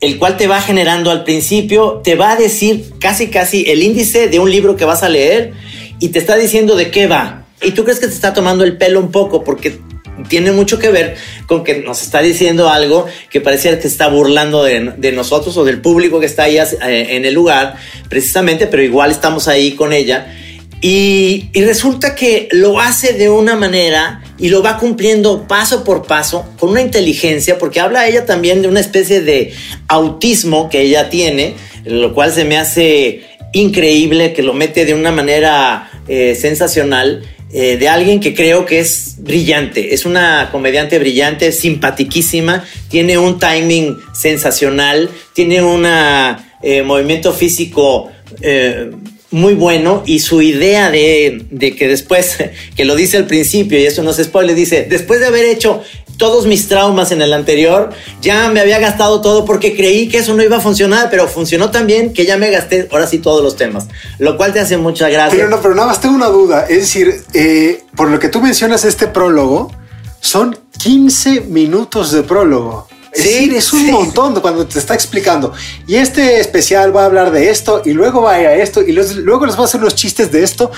[0.00, 4.28] el cual te va generando al principio, te va a decir casi casi el índice
[4.28, 5.52] de un libro que vas a leer
[5.98, 7.44] y te está diciendo de qué va.
[7.62, 9.78] Y tú crees que te está tomando el pelo un poco porque
[10.28, 14.64] tiene mucho que ver con que nos está diciendo algo que parecía que está burlando
[14.64, 16.66] de, nosotros o del público que está ahí eh,
[17.10, 17.76] en el lugar,
[18.08, 20.34] precisamente, pero igual estamos ahí con ella.
[20.82, 26.06] Y, y, resulta que lo hace de una manera y lo va cumpliendo paso por
[26.06, 29.52] paso con una inteligencia, porque habla ella también de una especie de
[29.88, 31.54] autismo que ella tiene,
[31.84, 37.22] lo cual se me hace increíble, que lo mete de una manera eh, sensacional.
[37.52, 43.40] Eh, de alguien que creo que es brillante, es una comediante brillante, simpatiquísima, tiene un
[43.40, 48.08] timing sensacional, tiene un eh, movimiento físico
[48.40, 48.92] eh,
[49.32, 52.38] muy bueno y su idea de, de, que después,
[52.76, 55.82] que lo dice al principio y eso no se spoile, dice, después de haber hecho
[56.20, 60.34] todos mis traumas en el anterior, ya me había gastado todo porque creí que eso
[60.34, 63.42] no iba a funcionar, pero funcionó tan bien que ya me gasté ahora sí todos
[63.42, 65.34] los temas, lo cual te hace mucha gracia.
[65.34, 68.42] Pero no, pero nada más tengo una duda, es decir, eh, por lo que tú
[68.42, 69.72] mencionas este prólogo,
[70.20, 72.86] son 15 minutos de prólogo.
[73.12, 73.90] Es sí, decir, es un sí.
[73.90, 75.52] montón cuando te está explicando.
[75.86, 78.82] Y este especial va a hablar de esto y luego va a ir a esto
[78.82, 80.70] y los, luego les va a hacer los chistes de esto.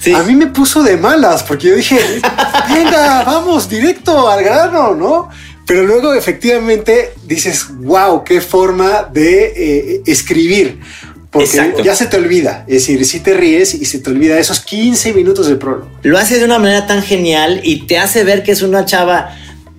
[0.00, 0.12] Sí.
[0.12, 1.98] A mí me puso de malas porque yo dije,
[2.68, 5.28] venga, vamos directo al grano, ¿no?
[5.66, 10.80] Pero luego efectivamente dices, wow, qué forma de eh, escribir.
[11.30, 11.82] Porque Exacto.
[11.82, 12.64] ya se te olvida.
[12.66, 15.90] Es decir, si te ríes y se te olvida esos 15 minutos de prólogo.
[16.02, 19.36] Lo hace de una manera tan genial y te hace ver que es una chava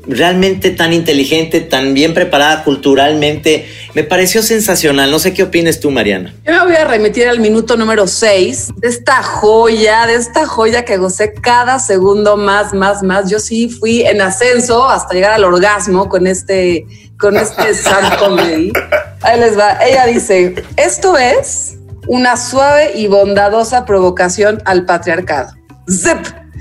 [0.08, 3.68] realmente tan inteligente, tan bien preparada culturalmente.
[3.94, 5.12] Me pareció sensacional.
[5.12, 6.34] No sé qué opines tú, Mariana.
[6.46, 10.86] Yo me voy a remitir al minuto número 6 de esta joya, de esta joya
[10.86, 13.30] que gocé cada segundo más, más, más.
[13.30, 16.86] Yo sí fui en ascenso hasta llegar al orgasmo con este,
[17.20, 18.72] con este sad comedy.
[19.22, 19.80] Ahí les va.
[19.84, 21.76] Ella dice, esto es
[22.08, 25.54] una suave y bondadosa provocación al patriarcado.
[25.90, 26.18] Zip.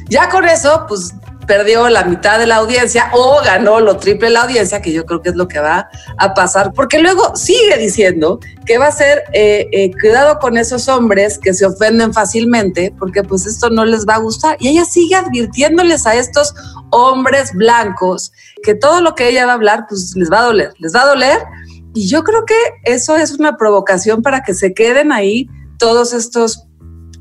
[0.09, 1.15] Ya con eso, pues
[1.47, 5.23] perdió la mitad de la audiencia o ganó lo triple la audiencia, que yo creo
[5.23, 9.25] que es lo que va a pasar, porque luego sigue diciendo que va a ser
[9.33, 14.07] eh, eh, cuidado con esos hombres que se ofenden fácilmente, porque pues esto no les
[14.07, 14.57] va a gustar.
[14.61, 16.55] Y ella sigue advirtiéndoles a estos
[16.91, 18.33] hombres blancos
[18.63, 21.03] que todo lo que ella va a hablar, pues les va a doler, les va
[21.03, 21.39] a doler.
[21.95, 22.55] Y yo creo que
[22.85, 26.66] eso es una provocación para que se queden ahí todos estos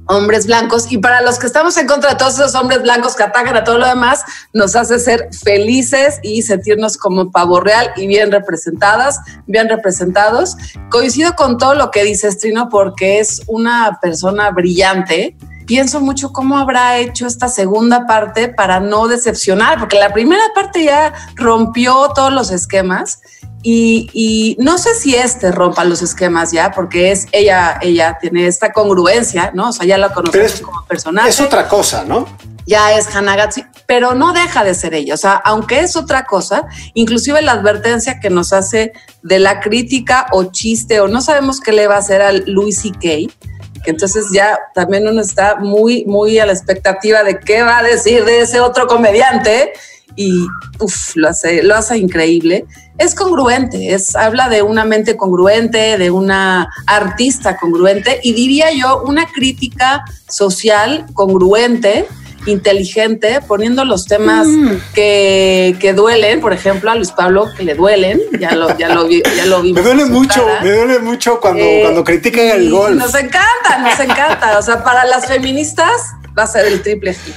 [0.08, 3.24] hombres blancos y para los que estamos en contra de todos esos hombres blancos que
[3.24, 8.08] atacan a todo lo demás, nos hace ser felices y sentirnos como pavo real y
[8.08, 10.56] bien representadas, bien representados.
[10.89, 15.36] Coincido con todo lo que dice Trino porque es una persona brillante.
[15.65, 20.84] Pienso mucho cómo habrá hecho esta segunda parte para no decepcionar, porque la primera parte
[20.84, 23.20] ya rompió todos los esquemas
[23.67, 28.45] y, y, no sé si este rompa los esquemas ya, porque es ella, ella tiene
[28.45, 29.69] esta congruencia, ¿no?
[29.69, 31.30] O sea, ya la conocemos es, como personaje.
[31.30, 32.28] Es otra cosa, ¿no?
[32.67, 33.65] Ya es Hannah Gatsby.
[33.88, 35.15] pero no deja de ser ella.
[35.15, 40.28] O sea, aunque es otra cosa, inclusive la advertencia que nos hace de la crítica
[40.32, 43.34] o chiste o no sabemos qué le va a hacer al Louis C.K.,
[43.84, 47.84] que entonces ya también uno está muy, muy a la expectativa de qué va a
[47.84, 49.73] decir de ese otro comediante
[50.15, 50.45] y
[50.80, 52.65] uf, lo hace, lo hace increíble.
[52.97, 59.01] Es congruente, es, habla de una mente congruente, de una artista congruente y diría yo
[59.03, 62.08] una crítica social congruente
[62.47, 64.47] inteligente, poniendo los temas
[64.93, 69.08] que, que duelen, por ejemplo, a Luis Pablo que le duelen, ya lo, ya lo,
[69.08, 69.81] vi- ya lo vimos.
[69.81, 70.62] Me duele mucho, cara.
[70.62, 72.95] me duele mucho cuando, Eh, cuando critican el y golf.
[72.97, 74.60] Nos encanta, nos encanta.
[74.60, 75.89] O sea, para las feministas
[76.38, 77.34] va a ser el triple hit.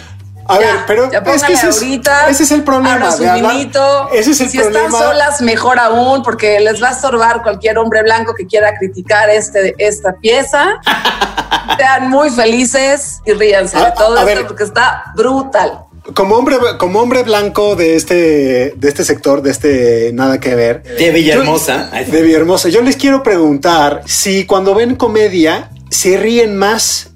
[0.49, 3.15] A Ya, ver, pero ya es que ese es, ahorita, ese es el problema.
[3.15, 4.09] de vinito.
[4.13, 8.03] Ese es el si están solas, mejor aún, porque les va a estorbar cualquier hombre
[8.03, 10.81] blanco que quiera criticar este, esta pieza.
[11.77, 14.47] Sean muy felices y ríanse A- de todo a esto ver.
[14.47, 15.85] porque está brutal.
[16.15, 20.83] Como hombre, como hombre blanco de este, de este sector, de este nada que ver.
[20.83, 21.91] De Villahermosa.
[22.07, 22.69] yo- de Villahermosa.
[22.71, 27.08] Yo les quiero preguntar si cuando ven comedia se ríen más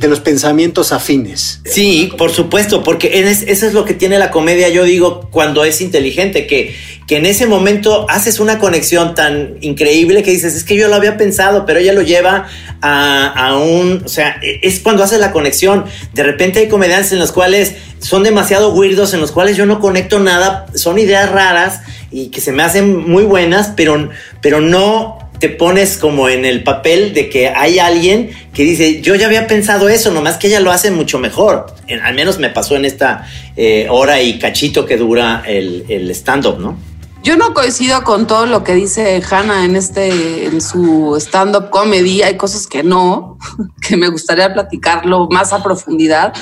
[0.00, 1.60] de los pensamientos afines.
[1.64, 5.28] Sí, por supuesto, porque en es- eso es lo que tiene la comedia, yo digo,
[5.30, 6.74] cuando es inteligente, que,
[7.06, 10.94] que en ese momento haces una conexión tan increíble que dices, es que yo lo
[10.94, 12.46] había pensado, pero ella lo lleva
[12.80, 15.84] a, a un, o sea, e- es cuando haces la conexión.
[16.14, 19.80] De repente hay comediantes en los cuales son demasiado weirdos, en los cuales yo no
[19.80, 21.80] conecto nada, son ideas raras
[22.10, 24.08] y que se me hacen muy buenas, pero,
[24.40, 29.14] pero no te pones como en el papel de que hay alguien que dice, yo
[29.14, 31.66] ya había pensado eso, nomás que ella lo hace mucho mejor.
[32.02, 36.58] Al menos me pasó en esta eh, hora y cachito que dura el, el stand-up,
[36.58, 36.76] ¿no?
[37.22, 42.22] Yo no coincido con todo lo que dice Hannah en este, en su stand-up comedy.
[42.22, 43.38] Hay cosas que no,
[43.86, 46.32] que me gustaría platicarlo más a profundidad.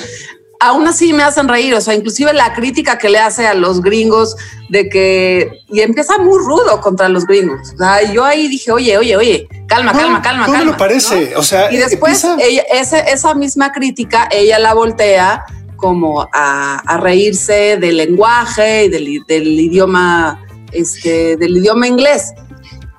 [0.59, 3.81] Aún así me hacen reír, o sea, inclusive la crítica que le hace a los
[3.81, 4.35] gringos
[4.69, 7.73] de que, y empieza muy rudo contra los gringos.
[7.75, 10.77] O sea, yo ahí dije, oye, oye, oye, calma, No, calma, calma, no me calma.
[10.77, 11.35] parece.
[11.35, 15.43] O sea, Y después empieza- ella- ese- esa misma crítica, ella la voltea
[15.75, 22.33] como a, a reírse del lenguaje y del, del idioma, este, del idioma inglés.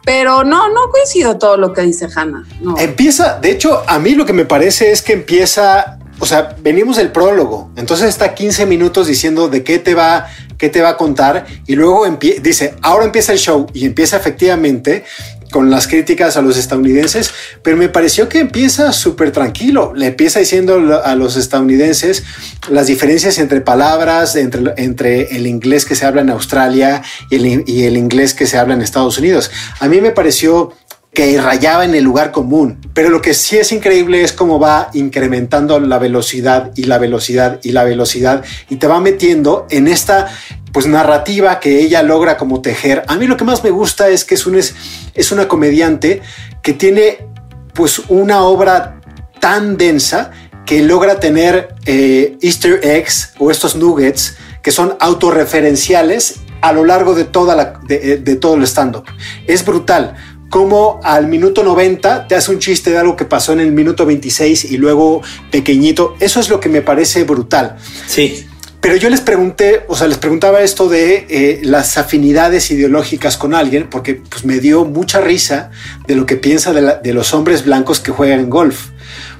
[0.05, 2.45] Pero no, no coincido todo lo que dice Hannah.
[2.63, 2.79] No.
[2.79, 6.97] Empieza, de hecho, a mí lo que me parece es que empieza, o sea, venimos
[6.97, 10.27] del prólogo, entonces está 15 minutos diciendo de qué te va,
[10.57, 12.07] qué te va a contar y luego
[12.43, 15.05] dice, ahora empieza el show y empieza efectivamente
[15.51, 19.93] con las críticas a los estadounidenses, pero me pareció que empieza súper tranquilo.
[19.95, 22.25] Le empieza diciendo a los estadounidenses
[22.69, 28.35] las diferencias entre palabras, entre, el inglés que se habla en Australia y el inglés
[28.35, 29.51] que se habla en Estados Unidos.
[29.81, 30.75] A mí me pareció
[31.19, 32.79] que rayaba en el lugar común.
[32.95, 37.59] Pero lo que sí es increíble es cómo va incrementando la velocidad y la velocidad
[37.65, 40.29] y la velocidad y te va metiendo en esta
[40.73, 43.03] pues narrativa que ella logra como tejer.
[43.09, 44.75] A mí lo que más me gusta es que es,
[45.13, 46.23] es una comediante
[46.63, 47.27] que tiene
[47.75, 49.01] pues una obra
[49.41, 50.31] tan densa
[50.65, 57.15] que logra tener eh, easter eggs o estos nuggets que son autorreferenciales a lo largo
[57.15, 59.05] de, toda la, de, de todo el stand-up.
[59.49, 60.15] Es brutal
[60.51, 64.07] como al minuto 90 te hace un chiste de algo que pasó en el minuto
[64.07, 66.15] 26 y luego pequeñito.
[66.21, 67.77] Eso es lo que me parece brutal.
[68.07, 68.47] Sí.
[68.81, 73.53] Pero yo les pregunté, o sea, les preguntaba esto de eh, las afinidades ideológicas con
[73.53, 75.71] alguien, porque pues me dio mucha risa
[76.07, 78.91] de lo que piensa de, la- de los hombres blancos que juegan en golf.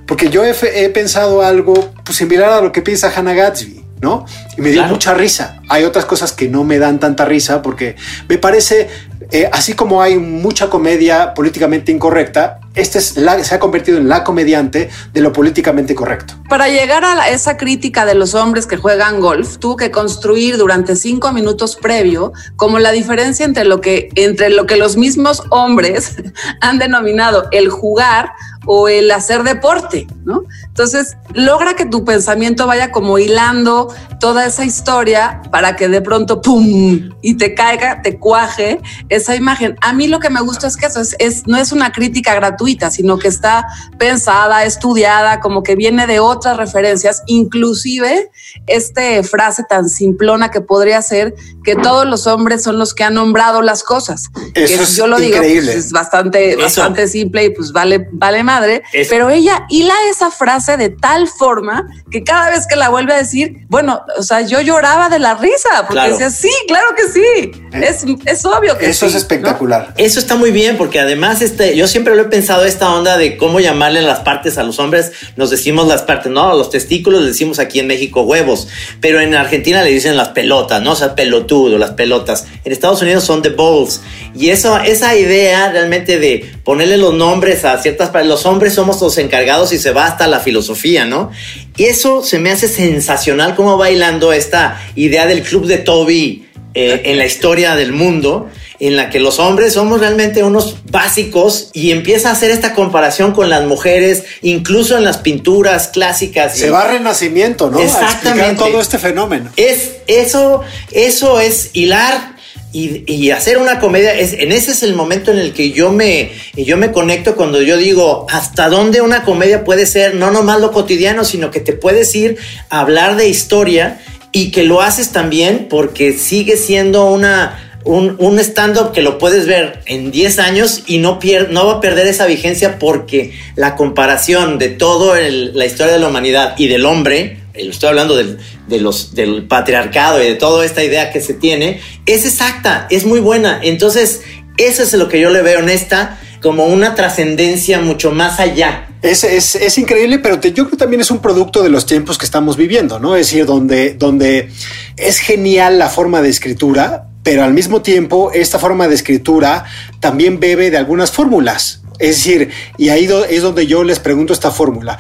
[0.07, 4.25] Porque yo he, he pensado algo pues, similar a lo que piensa Hannah Gatsby, ¿no?
[4.57, 4.95] Y me dio Claro.
[4.95, 5.61] mucha risa.
[5.69, 7.97] Hay otras cosas que no me dan tanta risa porque
[8.29, 8.89] me parece,
[9.31, 14.09] eh, así como hay mucha comedia políticamente incorrecta, este es la, se ha convertido en
[14.09, 16.35] la comediante de lo políticamente correcto.
[16.49, 20.57] Para llegar a la- esa crítica de los hombres que juegan golf, tuvo que construir
[20.59, 25.43] durante cinco minutos previo como la diferencia entre lo que, entre lo que los mismos
[25.51, 26.17] hombres
[26.61, 28.31] han denominado el jugar
[28.71, 30.43] o el hacer deporte, ¿no?
[30.79, 36.41] Entonces, logra que tu pensamiento vaya como hilando toda esa historia para que de pronto,
[36.41, 39.77] ¡pum!, y te caiga, te cuaje esa imagen.
[39.81, 42.33] A mí lo que me gusta es que eso es, es- no es una crítica
[42.37, 43.67] gratuita, sino que está
[43.99, 48.31] pensada, estudiada, como que viene de otras referencias, inclusive
[48.69, 53.15] este frase tan simplona que podría ser que todos los hombres son los que han
[53.15, 54.29] nombrado las cosas.
[54.55, 56.61] Eso que es yo lo digo, pues, es bastante, Eso.
[56.63, 61.27] bastante simple y pues vale, vale madre, Es- pero ella hila esa frase de tal
[61.29, 65.19] forma que cada vez que la vuelve a decir, bueno, o sea, yo lloraba de
[65.19, 66.13] la risa, porque Claro.
[66.13, 69.95] decía, sí, claro que sí, es, es obvio que Eso sí, es espectacular.
[69.97, 73.37] Eso está muy bien porque además este, yo siempre lo he pensado esta onda de
[73.37, 75.13] cómo llamarle las partes a los hombres.
[75.37, 78.69] Nos decimos las partes, no, los testículos le decimos aquí en México huevos,
[79.01, 80.93] pero en Argentina le dicen las pelotas, ¿no?
[80.93, 82.47] O sea, pelotudo, las pelotas.
[82.65, 84.01] En Estados Unidos son the balls.
[84.35, 89.01] Y eso, esa idea realmente de ponerle los nombres a ciertas partes, los hombres somos
[89.01, 91.31] los encargados y se va hasta la filosofía, ¿no?
[91.79, 97.01] Y eso se me hace sensacional como bailando esta idea del club de Toby eh,
[97.07, 98.51] en la historia del mundo,
[98.81, 103.33] en la que los hombres somos realmente unos básicos y empieza a hacer esta comparación
[103.33, 106.59] con las mujeres, incluso en las pinturas clásicas.
[106.59, 107.79] Se va a renacimiento, ¿no?
[107.79, 108.63] A explicar Exactamente.
[108.63, 109.51] todo este fenómeno.
[109.57, 110.61] Es eso,
[110.93, 112.37] eso es hilar
[112.73, 114.15] y, hacer una comedia.
[114.15, 117.63] Es, en ese es el momento en el que yo me, yo me conecto cuando
[117.63, 121.73] yo digo hasta dónde una comedia puede ser, no nomás lo cotidiano, sino que te
[121.73, 122.37] puedes ir
[122.71, 124.01] a hablar de historia
[124.33, 127.65] y que lo haces también porque sigue siendo una.
[127.85, 131.75] Un, un stand-up que lo puedes ver en 10 años y no, pier- no va
[131.75, 136.67] a perder esa vigencia porque la comparación de toda la historia de la humanidad y
[136.69, 138.39] del hombre, estoy hablando del,
[138.69, 143.61] del patriarcado y de toda esta idea que se tiene, es exacta, es muy buena.
[143.63, 144.23] Entonces,
[144.57, 148.89] eso es lo que yo le veo en esta, como una trascendencia mucho más allá.
[149.03, 151.87] Es, es, es increíble, pero te- yo creo que también es un producto de los
[151.87, 153.15] tiempos que estamos viviendo, ¿no?
[153.17, 154.51] Es decir, donde, donde
[154.97, 159.65] es genial la forma de escritura, pero al mismo tiempo esta forma de escritura
[160.01, 161.83] también bebe de algunas fórmulas.
[162.01, 164.99] Es decir, y ahí do- es donde yo les pregunto esta fórmula.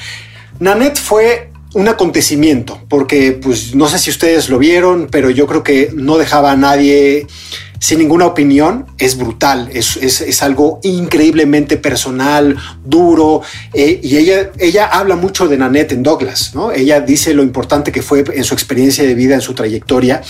[0.60, 5.62] Nanette fue un acontecimiento, porque pues no sé si ustedes lo vieron, pero yo creo
[5.62, 7.26] que no dejaba a nadie
[7.80, 8.86] sin ninguna opinión.
[8.98, 13.42] Es brutal, es, es- es algo increíblemente personal, duro,
[13.74, 16.72] eh, y ella, ella habla mucho de Nanette en Douglas, ¿no?
[16.72, 20.22] Ella dice lo importante que fue en su experiencia de vida, en su trayectoria,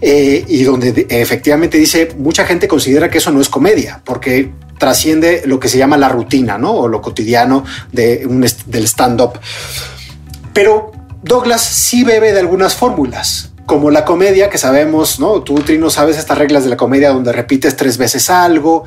[0.00, 4.50] eh, y donde de- efectivamente dice, mucha gente considera que eso no es comedia, porque
[4.78, 6.72] trasciende lo que se llama la rutina, ¿no?
[6.72, 9.38] O lo cotidiano de un del stand-up.
[10.52, 10.92] Pero
[11.22, 15.42] Douglas sí bebe de algunas fórmulas, como la comedia que sabemos, ¿no?
[15.42, 18.84] Tú, Trino, sabes estas reglas de la comedia donde repites tres veces algo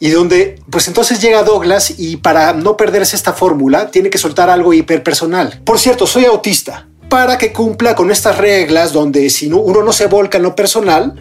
[0.00, 4.50] y donde, pues entonces llega Douglas y para no perderse esta fórmula tiene que soltar
[4.50, 5.60] algo hiperpersonal.
[5.64, 6.88] Por cierto, soy autista.
[7.08, 10.54] Para que cumpla con estas reglas donde si no, uno no se volca en lo
[10.54, 11.14] personal,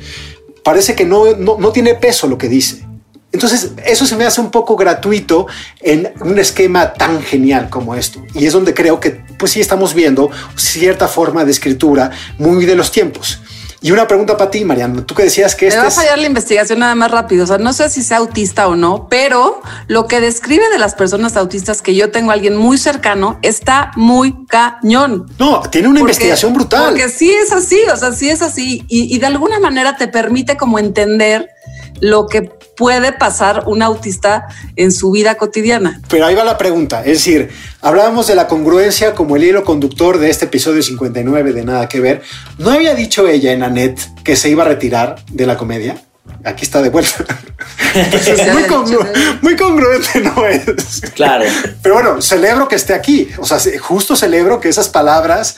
[0.64, 2.86] parece que no, no, no tiene peso lo que dice.
[3.32, 5.48] Entonces, eso se me hace un poco gratuito
[5.82, 8.22] en un esquema tan genial como esto.
[8.34, 12.76] Y es donde creo que, pues sí, estamos viendo cierta forma de escritura muy de
[12.76, 13.40] los tiempos.
[13.80, 15.06] Y una pregunta para ti, Mariana.
[15.06, 17.44] Tú que decías que Me este va a fallar la investigación nada más rápido.
[17.44, 20.96] O sea, no sé si sea autista o no, pero lo que describe de las
[20.96, 25.28] personas autistas que yo tengo a alguien muy cercano está muy cañón.
[25.38, 26.86] No, tiene una Porque- investigación brutal.
[26.90, 28.84] Porque sí es así, o sea, sí es así.
[28.88, 31.48] Y, y de alguna manera te permite como entender
[32.00, 36.00] lo que puede pasar un autista en su vida cotidiana.
[36.10, 37.00] Pero ahí va la pregunta.
[37.02, 37.50] Es decir,
[37.82, 42.00] hablábamos de la congruencia como el hilo conductor de este episodio 59 de Nada que
[42.00, 42.22] Ver.
[42.60, 46.02] ¿No había dicho ella en Annette que se iba a retirar de la comedia?
[46.44, 47.26] Aquí está de vuelta.
[47.96, 49.08] Entonces, muy, congru-
[49.42, 51.02] muy congruente no es.
[51.16, 51.46] Claro.
[51.82, 53.30] Pero bueno, celebro que esté aquí.
[53.38, 55.56] O sea, se- justo celebro que esas palabras,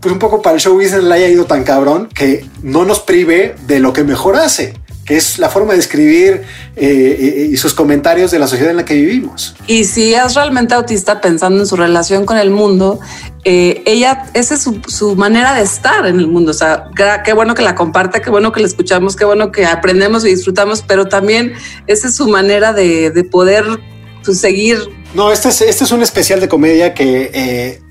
[0.00, 3.00] pues un poco para el show business le haya ido tan cabrón que no nos
[3.00, 4.74] prive de lo que mejor hace,
[5.12, 6.40] que es la forma de escribir
[6.74, 9.54] eh, eh, y sus comentarios de la sociedad en la que vivimos.
[9.66, 12.98] Y si es realmente autista pensando en su relación con el mundo,
[13.44, 16.52] eh, ella, esa es su, su manera de estar en el mundo.
[16.52, 16.86] O sea,
[17.26, 20.28] qué bueno que la comparte, qué bueno que la escuchamos, qué bueno que aprendemos y
[20.28, 21.52] disfrutamos, pero también
[21.88, 23.66] esa es su manera de, de poder
[24.24, 24.78] pues, seguir.
[25.12, 27.81] No, este es, este es un especial de comedia que eh,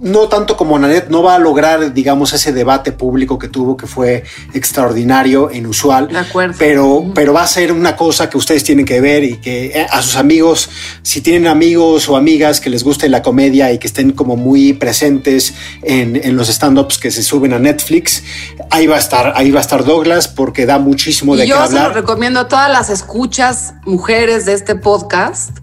[0.00, 3.86] no tanto como Nanette no va a lograr, digamos, ese debate público que tuvo, que
[3.86, 4.24] fue
[4.54, 6.08] extraordinario e inusual.
[6.08, 6.54] De acuerdo.
[6.58, 9.86] Pero, pero va a ser una cosa que ustedes tienen que ver y que eh,
[9.90, 10.70] a sus amigos,
[11.02, 14.72] si tienen amigos o amigas que les guste la comedia y que estén como muy
[14.72, 18.22] presentes en, en los stand-ups que se suben a Netflix,
[18.70, 21.50] ahí va a estar, ahí va a estar Douglas porque da muchísimo de Y qué
[21.50, 21.94] yo se lo hablar.
[21.94, 25.58] recomiendo a todas las escuchas mujeres de este podcast.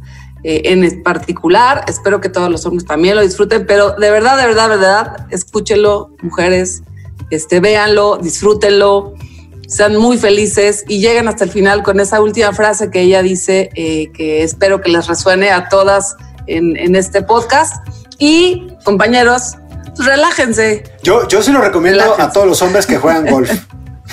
[0.49, 4.47] Eh, en particular, espero que todos los hombres también lo disfruten, pero de verdad, de
[4.47, 6.83] verdad, de verdad, escúchenlo, mujeres,
[7.31, 9.13] este, véanlo, disfrútenlo,
[9.67, 13.71] sean muy felices y lleguen hasta el final con esa última frase que ella dice,
[13.75, 17.85] eh, que espero que les resuene a todas en, en este podcast.
[18.17, 19.57] Y compañeros,
[19.97, 20.85] relájense.
[21.03, 23.51] Yo, yo se lo recomiendo a todos los hombres que juegan golf.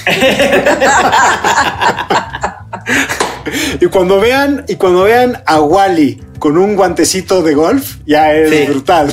[3.80, 8.50] y cuando vean, y cuando vean a Wally con un guantecito de golf, ya es
[8.50, 8.66] Sí.
[8.70, 9.08] brutal.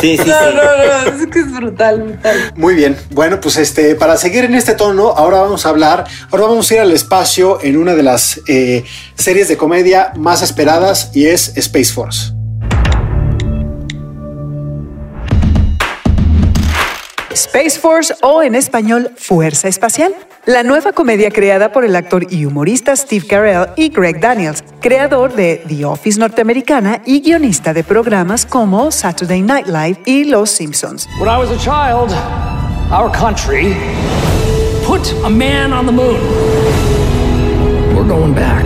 [0.00, 0.28] Sí, sí, sí.
[0.28, 2.52] No, no, no, es que es brutal, brutal.
[2.54, 6.46] Muy bien, bueno, pues este, para seguir en este tono, ahora vamos a hablar, ahora
[6.46, 8.84] vamos a ir al espacio en una de las eh,
[9.16, 12.35] series de comedia más esperadas y es Space Force.
[17.36, 20.14] Space Force o en español Fuerza Espacial.
[20.46, 25.34] La nueva comedia creada por el actor y humorista Steve Carell y Greg Daniels, creador
[25.34, 31.06] de The Office norteamericana y guionista de programas como Saturday Night Live y Los Simpsons.
[31.20, 32.10] When I was a child,
[32.90, 33.76] our country
[34.86, 36.18] put a man on the moon.
[37.94, 38.64] We're going back.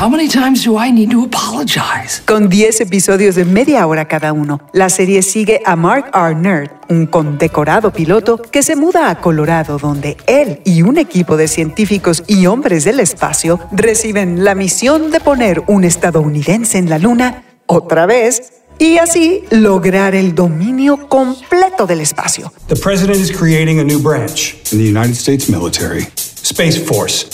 [0.00, 2.22] How many times do I need to apologize?
[2.24, 6.34] Con 10 episodios de media hora cada uno, la serie sigue a Mark R.
[6.34, 11.48] Nerd, un condecorado piloto que se muda a Colorado, donde él y un equipo de
[11.48, 17.44] científicos y hombres del espacio reciben la misión de poner un estadounidense en la Luna
[17.66, 22.50] otra vez y así lograr el dominio completo del espacio.
[22.68, 26.06] The president is creating a new branch in the United States military,
[26.42, 27.26] Space Force,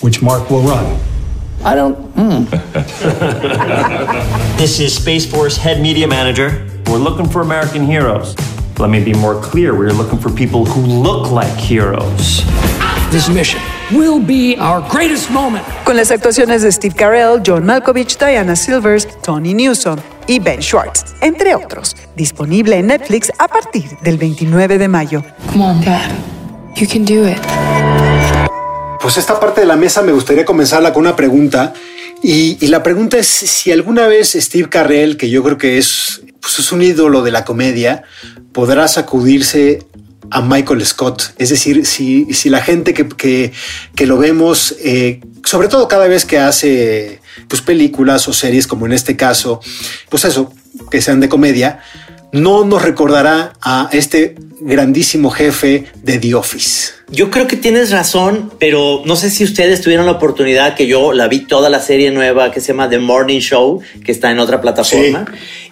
[0.00, 1.13] which Mark will run.
[1.64, 1.96] I don't.
[4.58, 6.66] This is Space Force Head Media Manager.
[6.86, 8.34] We're looking for American heroes.
[8.78, 9.74] Let me be more clear.
[9.74, 12.42] We're looking for people who look like heroes.
[13.10, 13.60] This mission
[13.92, 15.64] will be our greatest moment.
[15.84, 21.14] Con las actuaciones de Steve Carell, John Malkovich, Diana Silvers, Tony Newsom y Ben Schwartz,
[21.20, 21.94] entre otros.
[22.16, 25.22] Disponible en Netflix a partir del 29 de mayo.
[25.52, 26.10] Come on, Dad.
[26.76, 27.38] You can do it.
[29.04, 31.74] Pues esta parte de la mesa me gustaría comenzarla con una pregunta.
[32.22, 36.58] Y, la pregunta es si alguna vez Steve Carrell, que yo creo que es, pues
[36.58, 38.04] es un ídolo de la comedia,
[38.52, 39.80] podrá sacudirse
[40.30, 41.34] a Michael Scott.
[41.36, 43.52] Es decir, si, si la gente que, que,
[43.94, 48.86] que lo vemos, eh, sobre todo cada vez que hace pues, películas o series, como
[48.86, 49.60] en este caso,
[50.08, 50.50] pues eso,
[50.90, 51.80] que sean de comedia,
[52.34, 56.92] no nos recordará a este grandísimo jefe de The Office.
[57.08, 61.12] Yo creo que tienes razón, pero no sé si ustedes tuvieron la oportunidad que yo
[61.12, 64.40] la vi toda la serie nueva que se llama The Morning Show, que está en
[64.40, 65.26] otra plataforma.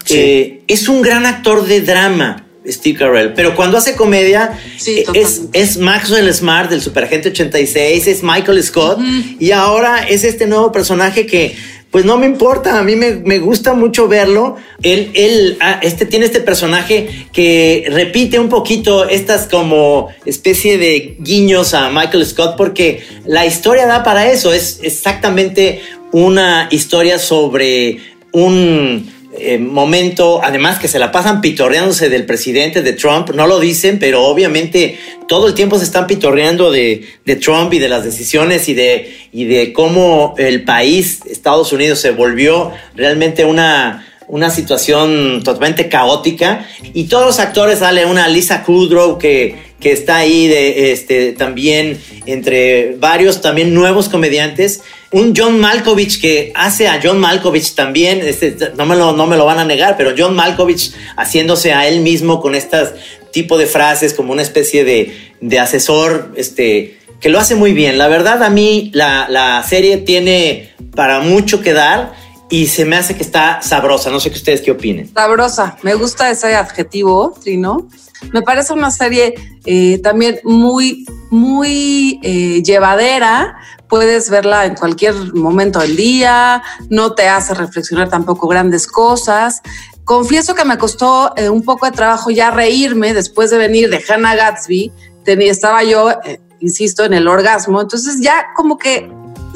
[0.05, 2.47] Sí, Eh, es un gran actor de drama.
[2.65, 4.57] Steve Carell, pero cuando hace comedia
[4.87, 9.01] eh, es, es Maxwell Smart del Superagente 86, es Michael Scott
[9.41, 11.57] y ahora es este nuevo personaje que
[11.93, 14.57] pues no me importa, a mí me, me gusta mucho verlo.
[14.83, 21.17] Él, él ah, este, tiene este personaje que repite un poquito estas como especie de
[21.21, 25.83] guiños a Michael Scott porque la historia da para eso, es exactamente
[26.13, 27.99] una historia sobre
[28.33, 33.61] un eh, momento, además que se la pasan pitorreándose del presidente de Trump, no lo
[33.61, 38.05] dicen, pero obviamente todo el tiempo se están pitorreando de, de Trump y de las
[38.05, 44.51] decisiones y de, y de cómo el país, Estados Unidos, se volvió realmente una, una
[44.51, 46.67] situación totalmente caótica.
[46.93, 51.99] Y todos los actores, sale una Lisa Kudrow que, que está ahí de, este, también
[52.27, 54.83] entre varios también nuevos comediantes.
[55.11, 59.37] Un John Malkovich que hace a John Malkovich también, este, no, me lo, no me
[59.37, 62.95] lo van a negar, pero John Malkovich haciéndose a él mismo con estas
[63.33, 67.99] tipo de frases como una especie de, de asesor, este, que lo hace muy bien.
[67.99, 72.13] La verdad a mí la, la serie tiene para mucho que dar
[72.53, 74.11] y se me hace que está sabrosa.
[74.11, 75.11] No sé qué ustedes qué opinen.
[75.15, 77.89] Sabrosa, me gusta ese adjetivo, Trino.
[78.35, 79.35] Me parece una serie
[79.65, 83.57] eh, también muy, muy eh, llevadera.
[83.89, 89.63] Puedes verla en cualquier momento del día, no te hace reflexionar tampoco grandes cosas.
[90.05, 94.05] Confieso que me costó eh, un poco de trabajo ya reírme después de venir de
[94.07, 94.93] Hannah Gatsby.
[95.25, 97.81] Tenía, estaba yo, eh, insisto, en el orgasmo.
[97.81, 99.11] Entonces ya como que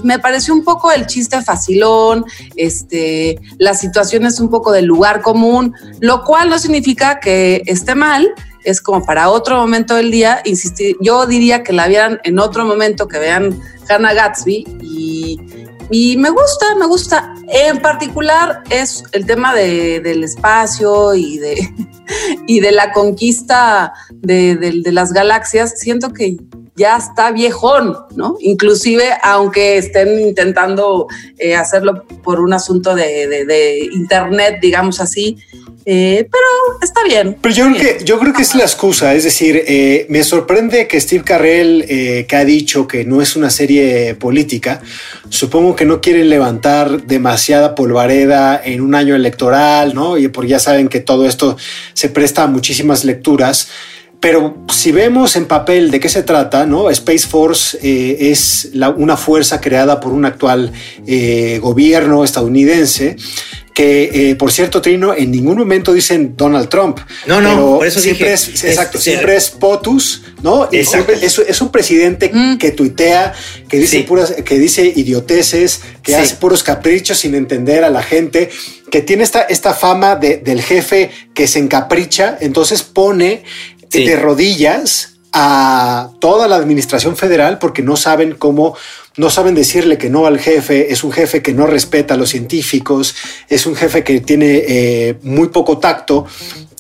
[0.07, 5.75] me pareció un poco el chiste facilón, este, las situaciones un poco del lugar común,
[6.01, 8.33] lo cual no significa que esté mal,
[8.63, 12.65] es como para otro momento del día, insistir, yo diría que la vieran en otro
[12.65, 15.41] momento, que vean Hannah Gatsby y,
[15.91, 17.35] y me gusta, me gusta.
[17.49, 21.69] En particular es el tema de, del espacio y de,
[22.47, 25.79] y de la conquista de, de, de las galaxias.
[25.79, 26.37] Siento que
[26.77, 28.37] ya está viejón, ¿no?
[28.41, 31.09] Inclusive, aunque estén intentando
[31.39, 35.39] eh, hacerlo por un asunto de, de, de internet, digamos así,
[35.89, 37.37] eh, pero está bien.
[37.41, 40.89] Pero yo creo que, yo creo que es la excusa, es decir, eh, me sorprende
[40.89, 44.83] que Steve Carrell, eh, que ha dicho que no es una serie política,
[45.29, 50.19] supongo que no quieren levantar demasiada polvareda en un año electoral, ¿no?
[50.19, 51.57] Y porque ya saben que todo esto
[51.93, 53.69] se presta a muchísimas lecturas.
[54.21, 56.91] Pero si vemos en papel de qué se trata, ¿no?
[56.91, 60.73] Space Force eh, es la- una fuerza creada por un actual
[61.07, 63.17] eh, gobierno estadounidense
[63.75, 66.99] que, eh, por cierto, Trino, en ningún momento dicen Donald Trump.
[67.27, 70.67] No, no, pero por eso siempre dije, es, es- exacto, es- siempre es POTUS, ¿no?
[70.73, 71.13] Y Exacto.
[71.13, 73.35] siempre es, es un presidente que tuitea,
[73.69, 76.19] que dice puras, que dice idioteces, que Sí.
[76.19, 78.49] hace puros caprichos sin entender a la gente,
[78.91, 83.43] que tiene esta, esta fama de- del jefe que se encapricha, entonces pone
[84.05, 88.75] de rodillas a toda la administración federal porque no saben cómo,
[89.17, 92.31] no saben decirle que no al jefe, es un jefe que no respeta a los
[92.31, 93.15] científicos,
[93.49, 96.27] es un jefe que tiene eh, muy poco tacto,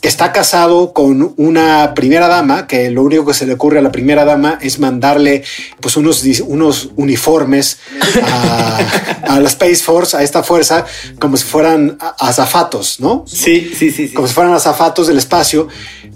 [0.00, 3.82] que está casado con una primera dama, que lo único que se le ocurre a
[3.82, 5.42] la primera dama es mandarle
[5.80, 7.78] pues unos, unos uniformes
[8.22, 8.78] a,
[9.22, 10.86] a la Space Force, a esta fuerza,
[11.18, 13.24] como si fueran azafatos, ¿no?
[13.26, 14.12] Sí, sí, sí.
[14.14, 15.68] Como si fueran azafatos del espacio,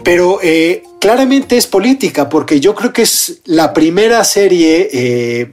[0.05, 5.53] pero eh, claramente es política, porque yo creo que es la primera serie eh,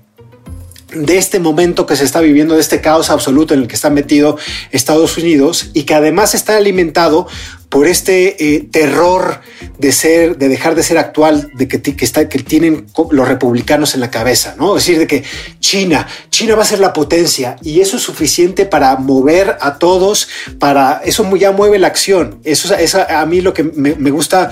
[0.93, 3.89] de este momento que se está viviendo, de este caos absoluto en el que está
[3.89, 4.37] metido
[4.71, 7.27] Estados Unidos y que además está alimentado
[7.69, 9.41] por este eh, terror
[9.77, 13.93] de ser, de dejar de ser actual, de que, que, está, que tienen los republicanos
[13.93, 14.77] en la cabeza, ¿no?
[14.77, 15.23] Es decir, de que
[15.59, 20.29] China, China va a ser la potencia y eso es suficiente para mover a todos,
[20.59, 22.39] para eso ya mueve la acción.
[22.43, 24.49] Eso es a mí lo que me, me gusta,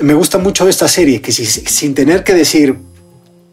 [0.00, 2.76] me gusta mucho de esta serie, que si- sin tener que decir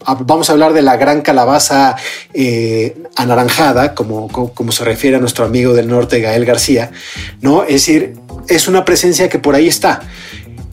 [0.06, 1.96] Ah, vamos a hablar de la gran calabaza
[2.34, 6.91] eh, anaranjada, como, como, como se refiere a nuestro amigo del norte, Gael García,
[7.39, 7.64] ¿no?
[7.64, 8.14] Es decir,
[8.50, 10.02] es una presencia que por ahí está.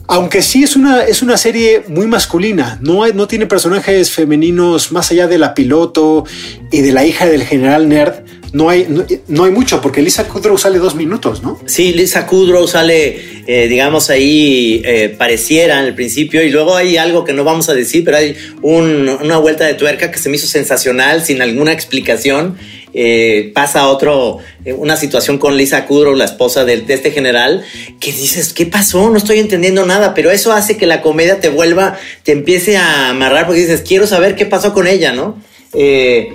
[0.07, 5.09] Aunque sí es una, es una serie muy masculina, no, no tiene personajes femeninos más
[5.11, 6.25] allá de la piloto
[6.69, 8.15] y de la hija del general Nerd,
[8.51, 8.85] no hay,
[9.29, 11.57] no, hay mucho, porque Lisa Kudrow sale dos minutos, ¿no?
[11.65, 17.23] Sí, Lisa Kudrow sale, eh, digamos, ahí eh, pareciera el principio y luego hay algo
[17.23, 20.35] que no vamos a decir, pero hay un- una vuelta de tuerca que se me
[20.35, 22.57] hizo sensacional sin alguna explicación.
[22.93, 27.63] Eh, pasa otro, eh, una situación con Lisa Kudrow, la esposa del- de, este general,
[27.99, 29.09] que dices, ¿qué pasó?
[29.09, 33.09] No estoy entendiendo nada, pero eso hace que la comedia te vuelva, te empiece a
[33.09, 35.41] amarrar porque dices, quiero saber qué pasó con ella, ¿no?
[35.73, 36.33] Eh,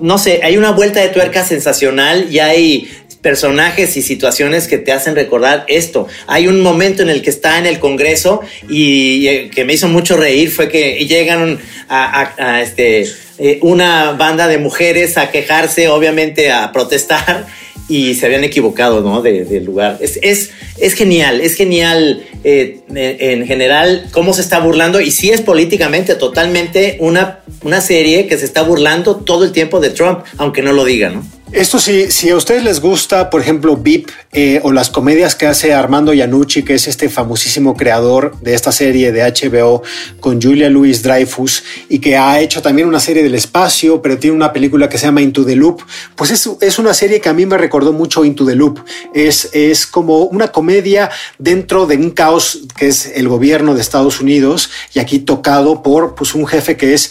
[0.00, 2.88] no sé, hay una vuelta de tuerca sensacional y hay
[3.20, 6.06] personajes y situaciones que te hacen recordar esto.
[6.26, 9.88] Hay un momento en el que está en el Congreso y eh, que me hizo
[9.88, 11.58] mucho reír fue que llegan
[11.88, 13.06] a, este,
[13.38, 17.46] eh, una banda de mujeres a quejarse, obviamente a protestar
[17.88, 19.22] y se habían equivocado, ¿no?
[19.22, 19.98] De- del lugar.
[20.00, 25.10] Es, es, es genial, es genial eh, en, en general cómo se está burlando y
[25.10, 29.90] sí es políticamente totalmente una, una serie que se está burlando todo el tiempo de
[29.90, 31.26] Trump, aunque no lo diga, ¿no?
[31.52, 35.46] Esto sí, si a ustedes les gusta, por ejemplo, VIP eh, o las comedias que
[35.46, 39.82] hace Armando Iannucci, que es este famosísimo creador de esta serie de HBO
[40.20, 44.36] con Julia Louis Dreyfus y que ha hecho también una serie del espacio, pero tiene
[44.36, 45.80] una película que se llama Into the Loop,
[46.16, 48.80] pues es, es una serie que a mí me recordó mucho Into the Loop.
[49.14, 54.20] Es, es como una comedia dentro de un caos que es el gobierno de Estados
[54.20, 57.10] Unidos y aquí tocado por pues, un jefe que es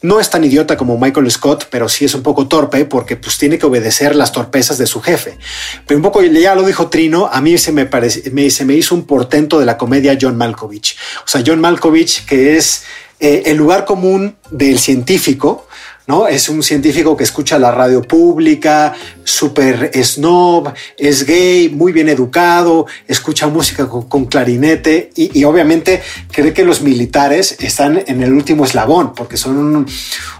[0.00, 3.36] no es tan idiota como Michael Scott, pero sí es un poco torpe porque pues
[3.36, 5.38] tiene que obedecer las torpezas de su jefe.
[5.86, 8.94] Pero un poco, ya lo dijo Trino, a mí se me, parece, me, me hizo
[8.94, 10.96] un portento de la comedia John Malkovich.
[11.24, 12.84] O sea, John Malkovich, que es
[13.18, 15.66] eh, el lugar común del científico,
[16.08, 16.26] ¿no?
[16.26, 22.86] Es un científico que escucha la radio pública, súper snob, es gay, muy bien educado,
[23.06, 26.00] escucha música con, clarinete y, obviamente
[26.32, 29.86] cree que los militares están en el último eslabón porque son un-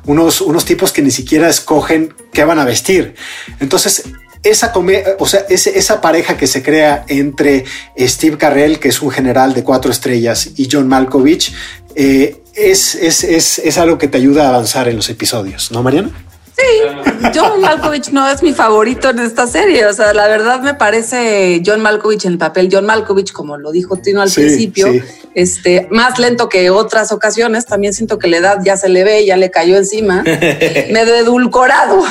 [0.07, 3.15] unos, unos tipos que ni siquiera escogen qué van a vestir.
[3.61, 4.05] Entonces,
[4.43, 7.65] esa, come- o sea, ese- esa pareja que se crea entre
[7.99, 11.53] Steve Carell, que es un general de cuatro estrellas, y John Malkovich,
[11.95, 15.83] eh, es, es, es, es algo que te ayuda a avanzar en los episodios, ¿no,
[15.83, 16.11] Mariana?
[16.59, 19.87] Sí, John Malkovich no es mi favorito en esta serie.
[19.87, 22.69] O sea, la verdad me parece John Malkovich en el papel.
[22.73, 25.01] John Malkovich, como lo dijo Tino al Sí, principio, sí.
[25.35, 27.67] este, más lento que otras ocasiones.
[27.67, 30.23] También siento que la edad ya se le ve, ya le cayó encima.
[30.91, 32.03] Medio edulcorado.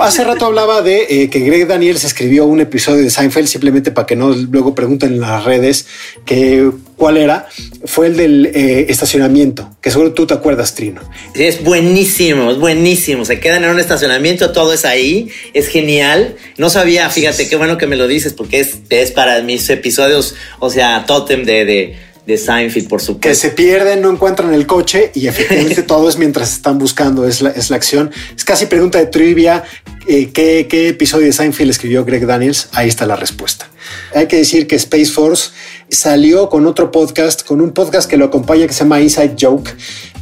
[0.00, 4.06] Hace rato hablaba de eh, que Greg Daniels escribió un episodio de Seinfeld, simplemente para
[4.06, 5.86] que no luego pregunten en las redes
[6.24, 6.70] que
[7.02, 7.48] cuál era.
[7.84, 11.00] Fue el del eh, estacionamiento, que seguro tú te acuerdas, Trino.
[11.34, 13.24] Es buenísimo, es buenísimo.
[13.24, 16.36] Se quedan en un estacionamiento, todo es ahí, es genial.
[16.58, 20.36] No sabía, fíjate, qué bueno que me lo dices, porque es, es para mis episodios,
[20.60, 21.96] o sea, tótem de, de,
[22.26, 23.28] de Seinfeld, por supuesto.
[23.28, 27.42] Que se pierden, no encuentran el coche y efectivamente todo es mientras están buscando, es
[27.42, 28.10] la, es la acción.
[28.36, 29.64] Es casi pregunta de trivia.
[30.06, 32.68] eh, ¿qué, ¿Qué episodio de Seinfeld escribió Greg Daniels?
[32.72, 33.68] Ahí está la respuesta.
[34.14, 35.50] Hay que decir que Space Force
[35.88, 39.70] salió con otro podcast, con un podcast que lo acompaña que se llama Inside Joke,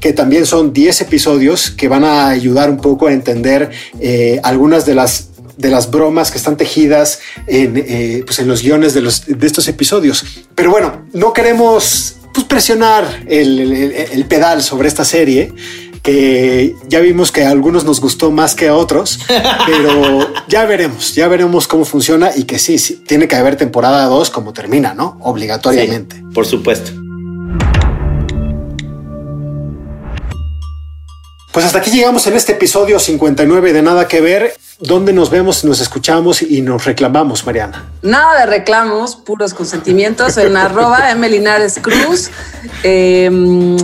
[0.00, 3.70] que también son 10 episodios que van a ayudar un poco a entender
[4.00, 5.29] eh, algunas de las
[5.60, 9.46] de las bromas que están tejidas en, eh, pues en los guiones de, los, de
[9.46, 10.24] estos episodios.
[10.54, 15.52] Pero bueno, no queremos pues, presionar el, el- el pedal sobre esta serie,
[16.02, 19.18] que ya vimos que a algunos nos gustó más que a otros,
[19.66, 24.06] pero ya veremos, ya veremos cómo funciona y que sí, sí tiene que haber temporada
[24.06, 25.18] 2 como termina, ¿no?
[25.20, 26.16] Obligatoriamente.
[26.16, 26.92] Sí, por supuesto.
[31.52, 35.64] Pues hasta aquí llegamos en este episodio 59 de Nada que Ver, donde nos vemos,
[35.64, 37.90] nos escuchamos y nos reclamamos, Mariana.
[38.02, 42.30] Nada de reclamos, puros consentimientos en arroba Emelinares Cruz.
[42.84, 43.28] Eh,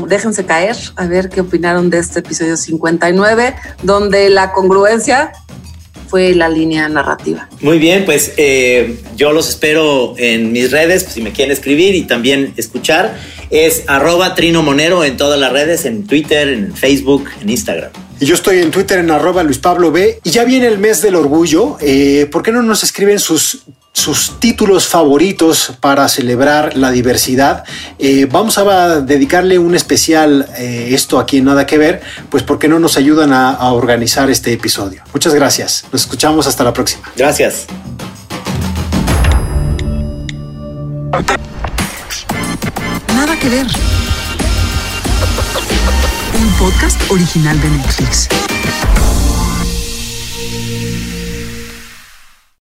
[0.07, 5.33] déjense caer a ver qué opinaron de este episodio 59, donde la congruencia
[6.09, 7.49] fue la línea narrativa.
[7.61, 11.95] Muy bien, pues eh, yo los espero en mis redes, pues, si me quieren escribir
[11.95, 13.17] y también escuchar.
[13.51, 17.91] Es arroba Trino Monero en todas las redes, en Twitter, en Facebook, en Instagram.
[18.19, 20.21] Y yo estoy en Twitter en arroba Luis Pablo B.
[20.25, 21.77] Y ya viene el mes del orgullo.
[21.81, 23.63] Eh, ¿Por qué no nos escriben sus,
[23.97, 27.65] sus títulos favoritos para celebrar la diversidad?
[27.99, 32.59] Eh, vamos a dedicarle un especial eh, esto aquí en Nada que Ver, pues ¿por
[32.59, 35.03] qué no nos ayudan a, a organizar este episodio?
[35.15, 35.85] Muchas gracias.
[35.91, 37.11] Nos escuchamos hasta la próxima.
[37.17, 37.67] Gracias.
[43.15, 43.67] Nada que ver.
[46.39, 48.29] Un podcast original de Netflix.